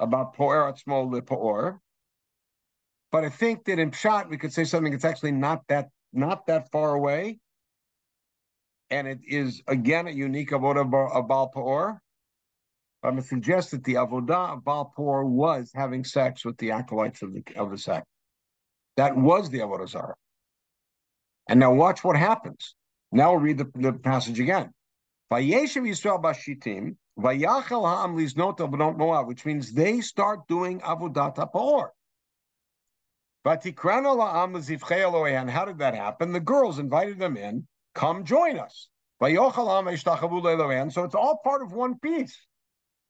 about 0.00 0.34
Peor 0.34 0.72
Atzmo 0.72 1.10
Le 1.10 1.20
Peor, 1.20 1.80
but 3.10 3.24
I 3.24 3.28
think 3.28 3.64
that 3.64 3.78
in 3.78 3.90
Pshat 3.90 4.28
we 4.28 4.38
could 4.38 4.52
say 4.52 4.64
something 4.64 4.92
that's 4.92 5.04
actually 5.04 5.32
not 5.32 5.62
that 5.68 5.88
not 6.12 6.46
that 6.46 6.70
far 6.70 6.94
away, 6.94 7.38
and 8.90 9.06
it 9.06 9.20
is 9.26 9.62
again 9.66 10.06
a 10.06 10.10
unique 10.10 10.50
avodah 10.50 11.14
of 11.14 11.28
Baal 11.28 11.48
Peor. 11.48 12.00
I'm 13.02 13.12
going 13.12 13.22
to 13.22 13.28
suggest 13.28 13.70
that 13.70 13.84
the 13.84 13.94
avodah 13.94 14.54
of 14.54 14.64
Baal 14.64 14.92
Peor 14.96 15.24
was 15.24 15.70
having 15.74 16.04
sex 16.04 16.44
with 16.44 16.56
the 16.58 16.72
acolytes 16.72 17.22
of 17.22 17.32
the 17.32 17.42
of 17.56 17.70
the 17.70 17.78
sect. 17.78 18.06
That 18.96 19.16
was 19.16 19.50
the 19.50 19.58
avodah 19.60 19.88
zarah. 19.88 20.16
And 21.48 21.60
now 21.60 21.72
watch 21.72 22.04
what 22.04 22.16
happens. 22.16 22.74
Now 23.12 23.32
we'll 23.32 23.40
read 23.40 23.58
the, 23.58 23.70
the 23.74 23.92
passage 23.92 24.40
again. 24.40 24.72
Vayeshev 25.32 25.82
Yisrael 25.82 26.22
Bashitim, 26.22 26.96
Vayachel 27.18 27.84
Ha'am 27.86 28.16
Liznot 28.16 28.58
B'not 28.58 28.96
Moab, 28.96 29.26
which 29.26 29.44
means 29.44 29.72
they 29.72 30.00
start 30.00 30.46
doing 30.48 30.80
Avodat 30.80 31.36
HaPor. 31.36 31.88
Vatikrano 33.46 34.16
La'am 34.16 34.54
Elohein. 34.56 35.48
How 35.48 35.64
did 35.64 35.78
that 35.78 35.94
happen? 35.94 36.32
The 36.32 36.40
girls 36.40 36.78
invited 36.78 37.18
them 37.18 37.36
in. 37.36 37.66
Come 37.94 38.24
join 38.24 38.58
us. 38.58 38.88
So 39.20 39.26
it's 39.26 41.14
all 41.14 41.40
part 41.42 41.62
of 41.62 41.72
one 41.72 41.98
piece. 41.98 42.36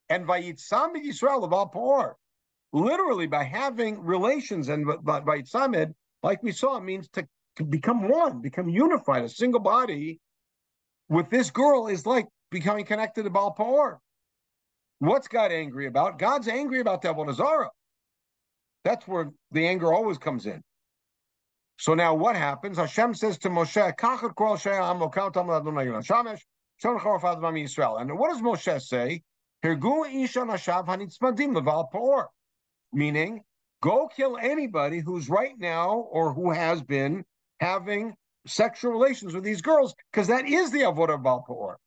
And 0.08 0.26
Vayitzam 0.26 0.94
Yisrael 0.96 1.44
of 1.44 1.72
Peor. 1.72 2.16
Literally, 2.72 3.26
by 3.26 3.44
having 3.44 4.00
relations 4.02 4.68
and 4.68 4.86
by, 5.02 5.20
by 5.20 5.42
like 6.22 6.42
we 6.42 6.52
saw, 6.52 6.80
means 6.80 7.08
to 7.10 7.26
become 7.64 8.08
one, 8.08 8.40
become 8.40 8.68
unified, 8.68 9.24
a 9.24 9.28
single 9.28 9.60
body 9.60 10.20
with 11.08 11.30
this 11.30 11.50
girl 11.50 11.86
is 11.88 12.06
like 12.06 12.26
becoming 12.50 12.84
connected 12.84 13.24
to 13.24 13.30
Baal. 13.30 14.00
What's 15.00 15.28
God 15.28 15.52
angry 15.52 15.86
about? 15.86 16.18
God's 16.18 16.48
angry 16.48 16.80
about 16.80 17.02
Avodah 17.02 17.34
Zarah. 17.34 17.70
That's 18.84 19.06
where 19.06 19.30
the 19.52 19.66
anger 19.66 19.92
always 19.92 20.18
comes 20.18 20.46
in. 20.46 20.62
So 21.78 21.94
now 21.94 22.12
what 22.12 22.34
happens? 22.34 22.76
Hashem 22.76 23.14
says 23.14 23.38
to 23.38 23.48
Moshe, 23.48 23.76
And 28.00 28.18
what 28.18 28.30
does 28.30 28.42
Moshe 28.42 28.82
say? 28.82 29.22
Meaning, 32.92 33.44
go 33.80 34.08
kill 34.08 34.38
anybody 34.38 34.98
who's 34.98 35.28
right 35.28 35.58
now 35.58 35.90
or 36.10 36.32
who 36.32 36.50
has 36.50 36.82
been 36.82 37.24
having 37.60 38.14
sexual 38.46 38.92
relations 38.92 39.34
with 39.34 39.44
these 39.44 39.62
girls, 39.62 39.94
because 40.10 40.26
that 40.26 40.46
is 40.46 40.72
the 40.72 40.80
avodah 40.80 41.22
Baal 41.22 41.44
Peor. 41.46 41.78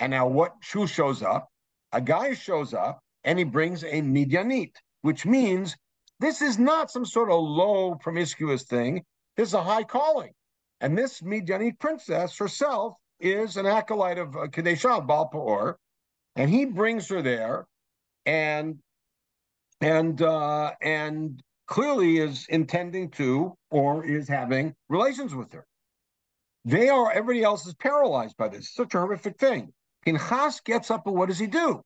And 0.00 0.10
now 0.10 0.26
what 0.26 0.52
who 0.72 0.86
shows 0.86 1.22
up? 1.22 1.48
A 1.92 2.00
guy 2.00 2.34
shows 2.34 2.74
up 2.74 3.00
and 3.24 3.38
he 3.38 3.44
brings 3.44 3.84
a 3.84 4.02
midyanit, 4.02 4.72
which 5.00 5.24
means 5.24 5.76
this 6.20 6.42
is 6.42 6.58
not 6.58 6.90
some 6.90 7.04
sort 7.04 7.30
of 7.30 7.40
low 7.40 7.96
promiscuous 7.96 8.64
thing. 8.64 9.04
This 9.36 9.48
is 9.48 9.54
a 9.54 9.62
high 9.62 9.84
calling. 9.84 10.32
And 10.80 10.96
this 10.96 11.20
midyanit 11.20 11.78
princess 11.78 12.36
herself 12.36 12.94
is 13.20 13.56
an 13.56 13.66
acolyte 13.66 14.18
of 14.18 14.36
uh, 14.36 14.46
Kadeshah 14.48 15.06
Baal 15.06 15.76
and 16.36 16.50
he 16.50 16.64
brings 16.64 17.08
her 17.08 17.22
there, 17.22 17.66
and 18.26 18.78
and 19.80 20.20
uh, 20.22 20.72
and 20.80 21.42
clearly 21.66 22.18
is 22.18 22.46
intending 22.48 23.10
to 23.10 23.54
or 23.70 24.04
is 24.04 24.28
having 24.28 24.74
relations 24.88 25.34
with 25.34 25.52
her. 25.52 25.66
They 26.64 26.88
are, 26.88 27.10
everybody 27.10 27.42
else 27.42 27.66
is 27.66 27.74
paralyzed 27.74 28.36
by 28.36 28.48
this. 28.48 28.72
Such 28.72 28.94
a 28.94 29.00
horrific 29.00 29.38
thing. 29.38 29.72
Pinchas 30.04 30.60
gets 30.60 30.90
up, 30.90 31.06
and 31.06 31.16
what 31.16 31.28
does 31.28 31.38
he 31.38 31.46
do? 31.46 31.82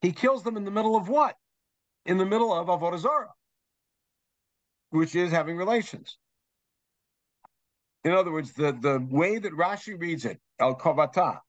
He 0.00 0.12
kills 0.12 0.42
them 0.42 0.56
in 0.56 0.64
the 0.64 0.70
middle 0.70 0.96
of 0.96 1.08
what? 1.08 1.36
In 2.06 2.16
the 2.16 2.24
middle 2.24 2.52
of 2.52 2.68
Avodah 2.68 2.98
Zarah, 2.98 3.32
which 4.90 5.14
is 5.14 5.30
having 5.30 5.56
relations. 5.56 6.16
In 8.04 8.12
other 8.12 8.32
words, 8.32 8.52
the, 8.52 8.72
the 8.80 9.06
way 9.10 9.38
that 9.38 9.52
Rashi 9.52 9.98
reads 9.98 10.24
it, 10.24 10.38
El 10.60 10.76
Kovata, 10.76 11.40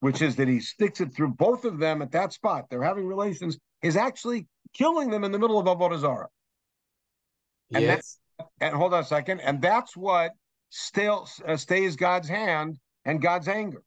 which 0.00 0.22
is 0.22 0.36
that 0.36 0.48
he 0.48 0.60
sticks 0.60 1.00
it 1.00 1.14
through 1.14 1.30
both 1.30 1.64
of 1.64 1.78
them 1.78 2.02
at 2.02 2.12
that 2.12 2.32
spot, 2.32 2.66
they're 2.68 2.82
having 2.82 3.06
relations, 3.06 3.58
is 3.82 3.96
actually 3.96 4.46
killing 4.74 5.10
them 5.10 5.24
in 5.24 5.32
the 5.32 5.38
middle 5.38 5.58
of 5.58 5.66
Avodah 5.66 5.98
Zarah. 5.98 6.28
And 7.72 7.84
yes. 7.84 8.18
and 8.60 8.74
hold 8.74 8.94
on 8.94 9.00
a 9.00 9.04
second. 9.04 9.40
And 9.40 9.60
that's 9.60 9.96
what 9.96 10.32
still 10.70 11.28
uh, 11.46 11.56
stays 11.56 11.96
God's 11.96 12.28
hand 12.28 12.78
and 13.04 13.20
God's 13.20 13.48
anger. 13.48 13.82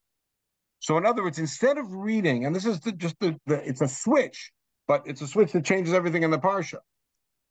So, 0.80 0.98
in 0.98 1.06
other 1.06 1.24
words, 1.24 1.40
instead 1.40 1.78
of 1.78 1.94
reading, 1.94 2.46
and 2.46 2.56
this 2.56 2.66
is 2.66 2.80
the, 2.80 2.92
just 2.92 3.16
the, 3.20 3.40
the, 3.46 3.68
it's 3.68 3.82
a 3.82 3.88
switch, 3.88 4.52
but 4.88 5.04
it's 5.06 5.22
a 5.22 5.28
switch 5.28 5.52
that 5.52 5.64
changes 5.64 5.94
everything 5.94 6.24
in 6.24 6.32
the 6.32 6.40
parsha. 6.40 6.80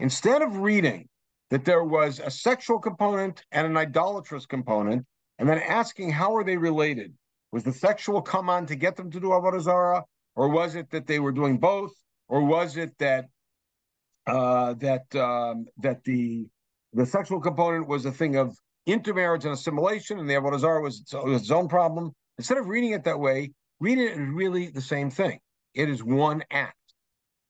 Instead 0.00 0.42
of 0.42 0.56
reading 0.56 1.08
that 1.50 1.64
there 1.64 1.84
was 1.84 2.20
a 2.20 2.30
sexual 2.30 2.78
component 2.78 3.44
and 3.52 3.66
an 3.66 3.76
idolatrous 3.76 4.46
component, 4.46 5.04
and 5.38 5.48
then 5.48 5.58
asking 5.58 6.10
how 6.10 6.34
are 6.34 6.44
they 6.44 6.56
related? 6.56 7.12
Was 7.52 7.64
the 7.64 7.72
sexual 7.72 8.22
come 8.22 8.48
on 8.48 8.66
to 8.66 8.76
get 8.76 8.96
them 8.96 9.10
to 9.10 9.20
do 9.20 9.28
avodah 9.28 9.60
zarah, 9.60 10.04
or 10.36 10.48
was 10.48 10.74
it 10.74 10.90
that 10.90 11.06
they 11.06 11.18
were 11.18 11.32
doing 11.32 11.58
both, 11.58 11.92
or 12.28 12.44
was 12.44 12.76
it 12.76 12.96
that 12.98 13.26
uh, 14.26 14.74
that 14.74 15.14
um, 15.16 15.66
that 15.78 16.04
the 16.04 16.46
the 16.92 17.06
sexual 17.06 17.40
component 17.40 17.88
was 17.88 18.04
a 18.04 18.12
thing 18.12 18.36
of 18.36 18.56
intermarriage 18.86 19.44
and 19.44 19.54
assimilation, 19.54 20.18
and 20.18 20.28
the 20.28 20.34
Avodah 20.34 20.58
Zarah 20.58 20.82
was 20.82 21.00
its, 21.00 21.14
its 21.14 21.50
own 21.50 21.68
problem. 21.68 22.12
Instead 22.38 22.58
of 22.58 22.66
reading 22.66 22.92
it 22.92 23.04
that 23.04 23.18
way, 23.18 23.52
read 23.80 23.98
it 23.98 24.12
as 24.12 24.18
really 24.18 24.68
the 24.68 24.80
same 24.80 25.10
thing. 25.10 25.38
It 25.74 25.88
is 25.88 26.02
one 26.02 26.42
act, 26.50 26.76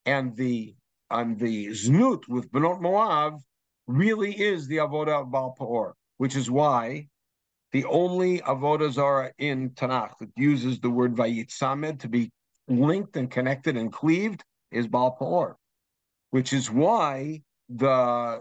and 0.07 0.37
the 0.37 0.75
on 1.11 1.37
the 1.37 1.69
znut 1.69 2.29
with 2.29 2.51
Benot 2.53 2.81
Moav 2.81 3.41
really 3.91 4.33
is 4.33 4.67
the 4.67 4.79
avodah 4.79 5.23
of 5.23 5.31
Baal 5.31 5.55
Peor, 5.57 5.95
which 6.19 6.37
is 6.37 6.51
why 6.51 7.09
the 7.73 7.85
only 7.85 8.41
avodah 8.41 8.91
zara 8.93 9.33
in 9.39 9.71
Tanakh 9.71 10.19
that 10.21 10.31
uses 10.37 10.81
the 10.81 10.91
word 10.91 11.15
vayitzamed 11.15 12.01
to 12.01 12.09
be 12.09 12.31
linked 12.69 13.17
and 13.17 13.31
connected 13.31 13.77
and 13.77 13.93
cleaved 13.93 14.45
is 14.71 14.87
Baal 14.87 15.13
Peor 15.13 15.57
which 16.31 16.53
is 16.53 16.71
why 16.71 17.43
the 17.69 18.41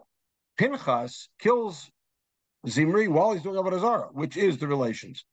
Pinchas 0.58 1.30
kills 1.40 1.90
Zimri 2.68 3.08
while 3.08 3.34
he's 3.34 3.44
doing 3.44 3.56
Avodah 3.56 3.80
Zarah, 3.80 4.10
which 4.12 4.38
is 4.38 4.58
the 4.58 4.68
relations. 4.68 5.26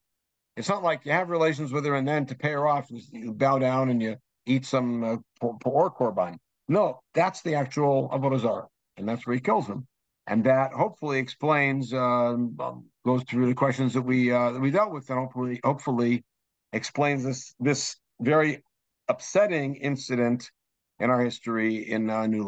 It's 0.56 0.68
not 0.68 0.82
like 0.82 1.04
you 1.04 1.12
have 1.12 1.28
relations 1.28 1.72
with 1.72 1.84
her 1.84 1.94
and 1.94 2.08
then 2.08 2.26
to 2.26 2.34
pay 2.34 2.52
her 2.52 2.66
off, 2.66 2.86
you 2.90 3.32
bow 3.32 3.58
down 3.58 3.90
and 3.90 4.02
you 4.02 4.16
eat 4.46 4.64
some 4.64 5.04
uh, 5.04 5.16
pork 5.60 5.98
korban. 5.98 6.36
No, 6.68 7.00
that's 7.14 7.42
the 7.42 7.54
actual 7.54 8.08
Avodah 8.10 8.40
Zarah, 8.40 8.66
and 8.96 9.08
that's 9.08 9.26
where 9.26 9.34
he 9.34 9.40
kills 9.40 9.66
him. 9.66 9.86
And 10.26 10.44
that 10.44 10.72
hopefully 10.72 11.18
explains, 11.18 11.92
uh, 11.92 12.36
goes 13.04 13.22
through 13.28 13.46
the 13.46 13.54
questions 13.54 13.94
that 13.94 14.02
we 14.02 14.32
uh, 14.32 14.52
that 14.52 14.60
we 14.60 14.70
dealt 14.72 14.92
with, 14.92 15.08
and 15.08 15.18
hopefully, 15.18 15.60
hopefully, 15.62 16.24
explains 16.72 17.22
this 17.22 17.54
this 17.60 17.96
very 18.20 18.62
upsetting 19.08 19.76
incident 19.76 20.50
in 20.98 21.10
our 21.10 21.22
history 21.22 21.90
in 21.90 22.10
uh, 22.10 22.26
New 22.26 22.38
Life. 22.38 22.44